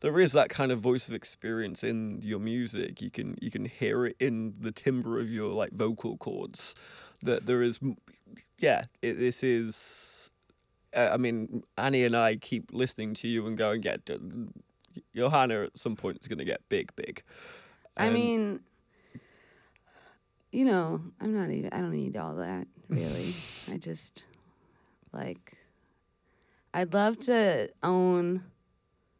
there 0.00 0.18
is 0.20 0.32
that 0.32 0.48
kind 0.48 0.70
of 0.70 0.80
voice 0.80 1.08
of 1.08 1.14
experience 1.14 1.82
in 1.82 2.20
your 2.22 2.38
music. 2.38 3.02
You 3.02 3.10
can 3.10 3.36
you 3.40 3.50
can 3.50 3.64
hear 3.64 4.06
it 4.06 4.16
in 4.20 4.54
the 4.60 4.70
timbre 4.70 5.18
of 5.20 5.28
your 5.28 5.52
like 5.52 5.72
vocal 5.72 6.16
cords. 6.16 6.74
That 7.22 7.46
there 7.46 7.62
is, 7.62 7.80
yeah. 8.58 8.84
It, 9.02 9.14
this 9.14 9.42
is. 9.42 10.30
Uh, 10.96 11.10
I 11.12 11.16
mean, 11.16 11.64
Annie 11.76 12.04
and 12.04 12.16
I 12.16 12.36
keep 12.36 12.70
listening 12.72 13.12
to 13.14 13.28
you 13.28 13.46
and 13.46 13.58
going, 13.58 13.82
yeah, 13.82 13.96
d- 14.04 14.18
Johanna 15.14 15.64
at 15.64 15.78
some 15.78 15.96
point 15.96 16.18
is 16.20 16.28
going 16.28 16.38
to 16.38 16.44
get 16.46 16.60
big, 16.68 16.94
big. 16.96 17.22
I 17.96 18.08
mean, 18.08 18.60
you 20.52 20.64
know, 20.64 21.02
I'm 21.20 21.34
not 21.34 21.50
even. 21.50 21.72
I 21.72 21.78
don't 21.78 21.90
need 21.90 22.16
all 22.16 22.36
that 22.36 22.66
really. 22.88 23.34
I 23.70 23.76
just 23.78 24.24
like. 25.12 25.54
I'd 26.72 26.94
love 26.94 27.18
to 27.20 27.70
own. 27.82 28.44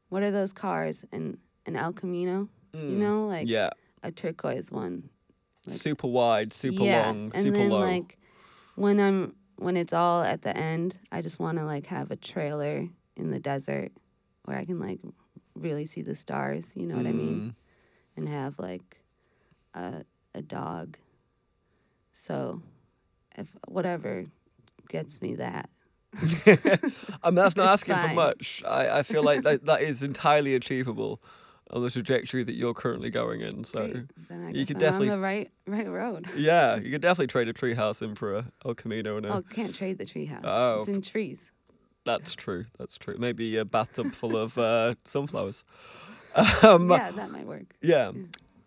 What 0.08 0.22
are 0.22 0.30
those 0.30 0.52
cars? 0.52 1.04
An 1.12 1.38
an 1.66 1.76
El 1.76 1.92
Camino. 1.92 2.48
You 2.72 2.78
Mm, 2.80 2.98
know, 2.98 3.26
like 3.26 3.48
yeah, 3.48 3.70
a 4.02 4.10
turquoise 4.12 4.70
one. 4.70 5.08
like- 5.66 5.76
super 5.76 6.06
wide, 6.06 6.52
super 6.52 6.84
yeah, 6.84 7.06
long, 7.06 7.32
and 7.34 7.44
super 7.44 7.58
then 7.58 7.70
low. 7.70 7.80
like 7.80 8.18
when 8.76 9.00
I'm 9.00 9.34
when 9.56 9.76
it's 9.76 9.92
all 9.92 10.22
at 10.22 10.42
the 10.42 10.56
end, 10.56 10.98
I 11.10 11.22
just 11.22 11.38
want 11.40 11.58
to 11.58 11.64
like 11.64 11.86
have 11.86 12.10
a 12.10 12.16
trailer 12.16 12.88
in 13.16 13.30
the 13.30 13.40
desert 13.40 13.90
where 14.44 14.56
I 14.56 14.64
can 14.64 14.78
like 14.78 15.00
really 15.54 15.84
see 15.86 16.02
the 16.02 16.14
stars. 16.14 16.64
You 16.74 16.86
know 16.86 16.96
what 16.96 17.06
I 17.06 17.12
mean? 17.12 17.54
Mm. 18.16 18.16
And 18.16 18.28
have 18.28 18.58
like 18.58 18.98
a 19.74 20.04
a 20.34 20.42
dog. 20.42 20.96
So, 22.12 22.62
if 23.36 23.48
whatever 23.66 24.26
gets 24.88 25.20
me 25.20 25.34
that. 25.36 25.70
I 26.46 27.26
mean, 27.26 27.34
that's 27.34 27.56
not 27.56 27.68
asking 27.68 27.96
for 27.96 28.08
much. 28.14 28.62
I, 28.66 28.98
I 28.98 29.02
feel 29.02 29.22
like 29.22 29.42
that, 29.42 29.64
that 29.66 29.82
is 29.82 30.02
entirely 30.02 30.54
achievable 30.54 31.20
on 31.70 31.82
the 31.82 31.90
trajectory 31.90 32.42
that 32.44 32.54
you're 32.54 32.72
currently 32.74 33.10
going 33.10 33.42
in. 33.42 33.62
So, 33.64 33.88
great, 33.88 34.04
then 34.30 34.46
I 34.46 34.50
you 34.52 34.64
could 34.64 34.78
definitely- 34.78 35.10
on 35.10 35.16
the 35.18 35.22
right 35.22 35.50
right 35.66 35.88
road. 35.88 36.26
yeah, 36.36 36.76
you 36.82 36.90
could 36.90 37.02
definitely 37.02 37.26
trade 37.26 37.48
a 37.48 37.52
treehouse 37.52 38.00
in 38.00 38.14
for 38.14 38.36
a 38.36 38.46
El 38.64 38.74
Camino. 38.74 39.16
And 39.18 39.26
a, 39.26 39.34
Oh, 39.34 39.42
can't 39.42 39.74
trade 39.74 39.98
the 39.98 40.06
treehouse. 40.06 40.40
Oh. 40.44 40.80
It's 40.80 40.88
in 40.88 41.02
trees. 41.02 41.50
That's 42.06 42.34
true. 42.34 42.64
That's 42.78 42.96
true. 42.96 43.16
Maybe 43.18 43.58
a 43.58 43.66
bathtub 43.66 44.14
full 44.14 44.34
of 44.36 44.56
uh, 44.58 44.94
sunflowers. 45.04 45.62
Um, 46.62 46.90
yeah, 46.90 47.10
that 47.10 47.30
might 47.30 47.46
work. 47.46 47.74
yeah. 47.82 48.12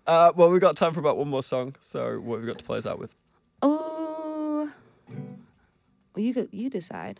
Uh, 0.08 0.32
well, 0.36 0.50
we've 0.52 0.62
got 0.62 0.76
time 0.76 0.94
for 0.94 1.00
about 1.00 1.16
one 1.18 1.28
more 1.28 1.44
song. 1.44 1.76
So, 1.80 2.20
what 2.20 2.36
have 2.36 2.44
we 2.44 2.48
got 2.52 2.60
to 2.60 2.66
play 2.66 2.78
us 2.80 2.86
out 2.86 3.00
with? 3.00 3.16
Oh, 3.62 4.70
well, 5.08 6.24
you 6.24 6.34
could 6.34 6.50
you 6.52 6.70
decide. 6.70 7.20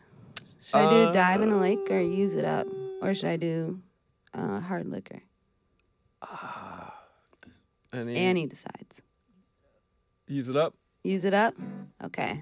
Should 0.62 0.76
I 0.76 0.90
do 1.08 1.12
dive 1.12 1.42
in 1.42 1.50
a 1.50 1.60
lake 1.60 1.90
or 1.90 2.00
use 2.00 2.36
it 2.36 2.46
up, 2.46 2.68
or 3.02 3.14
should 3.16 3.30
I 3.30 3.36
do 3.38 3.82
uh, 4.34 4.60
hard 4.60 4.88
liquor? 4.88 5.24
Any, 7.92 8.16
Annie 8.16 8.48
decides. 8.48 9.02
Use 10.28 10.48
it 10.48 10.56
up. 10.56 10.76
Use 11.04 11.26
it 11.26 11.34
up. 11.34 11.56
Okay. 12.04 12.42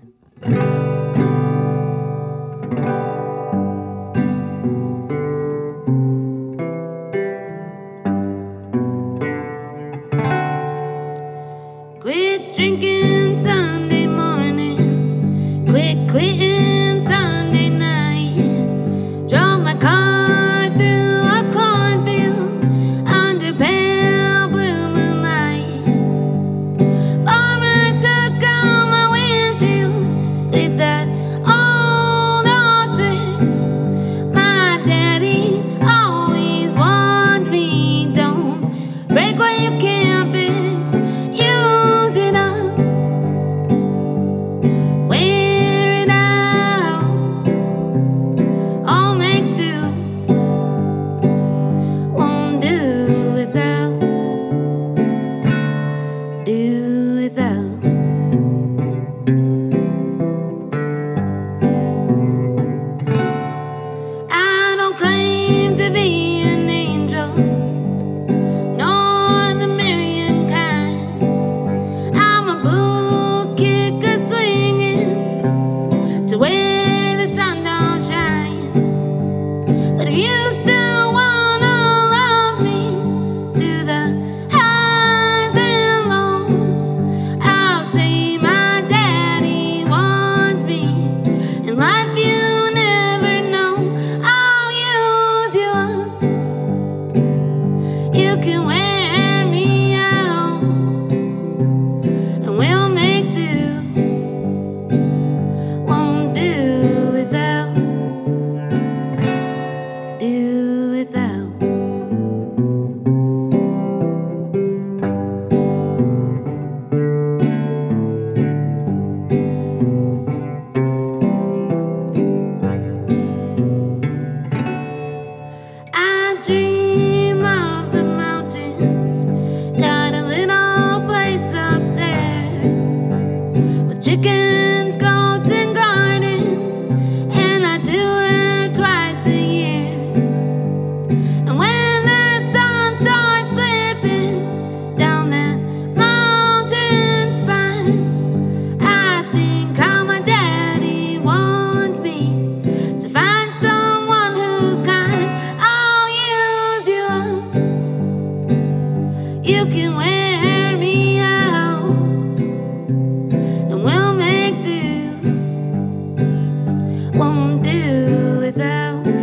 Won't 167.30 167.61
do 167.61 168.39
without. 168.39 169.18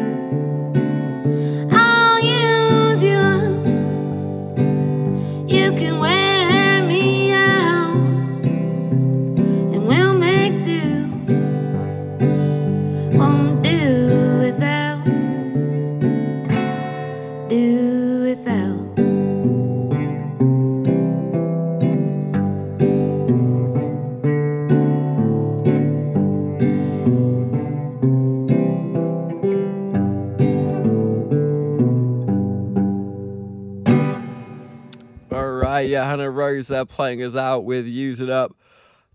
Rose 36.56 36.72
playing 36.88 37.22
us 37.22 37.36
out 37.36 37.64
with 37.64 37.86
Use 37.86 38.20
It 38.20 38.30
Up. 38.30 38.56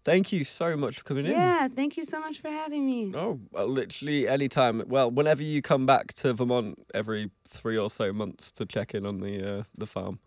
Thank 0.04 0.32
you 0.32 0.44
so 0.44 0.76
much 0.76 1.00
for 1.00 1.04
coming 1.04 1.26
in. 1.26 1.32
Yeah, 1.32 1.68
thank 1.68 1.96
you 1.96 2.06
so 2.06 2.20
much 2.20 2.40
for 2.40 2.50
having 2.50 2.86
me. 2.86 3.14
Oh, 3.16 3.40
uh, 3.56 3.66
literally 3.66 4.28
anytime. 4.28 4.84
Well, 4.88 5.12
whenever 5.12 5.44
you 5.44 5.62
come 5.62 5.86
back 5.86 6.14
to 6.16 6.34
Vermont 6.34 6.80
every 6.94 7.30
three 7.50 7.78
or 7.78 7.90
so 7.90 8.12
months 8.12 8.52
to 8.54 8.66
check 8.66 8.96
in 8.96 9.06
on 9.06 9.20
the 9.20 9.60
uh, 9.60 9.64
the 9.78 9.86
farm. 9.86 10.20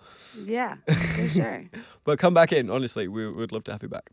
Yeah, 0.44 0.76
for 0.86 1.28
sure. 1.34 1.64
But 2.04 2.18
come 2.20 2.34
back 2.34 2.52
in, 2.52 2.70
honestly. 2.70 3.08
We 3.08 3.28
would 3.28 3.50
love 3.50 3.64
to 3.64 3.72
have 3.72 3.82
you 3.82 3.88
back. 3.88 4.10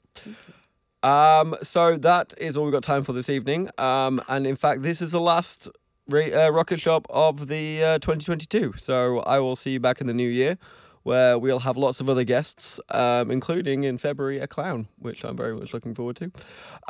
Um, 1.04 1.56
so 1.62 1.98
that 1.98 2.34
is 2.38 2.58
all 2.58 2.64
we've 2.64 2.74
got 2.74 2.84
time 2.84 3.04
for 3.04 3.14
this 3.14 3.30
evening. 3.30 3.70
Um, 3.78 4.22
and 4.28 4.48
in 4.48 4.56
fact, 4.56 4.82
this 4.82 5.00
is 5.02 5.12
the 5.12 5.22
last 5.22 5.70
ra- 6.08 6.46
uh, 6.48 6.50
rocket 6.50 6.80
shop 6.80 7.06
of 7.10 7.48
the 7.48 7.84
uh, 7.84 8.00
2022. 8.00 8.74
So 8.78 9.20
I 9.20 9.40
will 9.40 9.56
see 9.56 9.72
you 9.72 9.80
back 9.80 10.02
in 10.02 10.08
the 10.08 10.14
new 10.14 10.30
year, 10.30 10.58
where 11.04 11.38
we'll 11.38 11.60
have 11.60 11.78
lots 11.78 12.00
of 12.00 12.10
other 12.10 12.24
guests, 12.24 12.80
um, 12.90 13.32
including 13.32 13.84
in 13.84 13.98
February 13.98 14.40
a 14.40 14.48
clown, 14.48 14.88
which 15.00 15.24
I'm 15.24 15.36
very 15.36 15.56
much 15.56 15.74
looking 15.74 15.96
forward 15.96 16.18
to. 16.18 16.32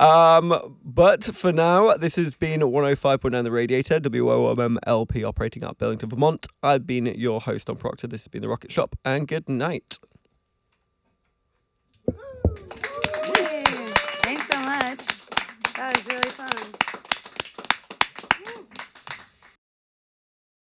Um, 0.03 0.77
but 0.83 1.23
for 1.23 1.51
now, 1.51 1.93
this 1.93 2.15
has 2.15 2.33
been 2.33 2.61
105.9 2.61 3.43
The 3.43 3.51
Radiator, 3.51 3.99
WOMM 3.99 4.77
LP 4.85 5.23
operating 5.23 5.63
out 5.63 5.77
Burlington, 5.77 6.09
Vermont. 6.09 6.47
I've 6.63 6.85
been 6.85 7.05
your 7.05 7.41
host 7.41 7.69
on 7.69 7.77
Proctor. 7.77 8.07
This 8.07 8.21
has 8.21 8.27
been 8.27 8.41
the 8.41 8.49
Rocket 8.49 8.71
Shop, 8.71 8.95
and 9.05 9.27
good 9.27 9.47
night. 9.47 9.97
Thanks 14.23 14.47
so 14.51 14.59
much. 14.61 14.99
That 15.75 15.95
was 15.95 16.05
really 16.07 16.29
fun. 16.31 16.50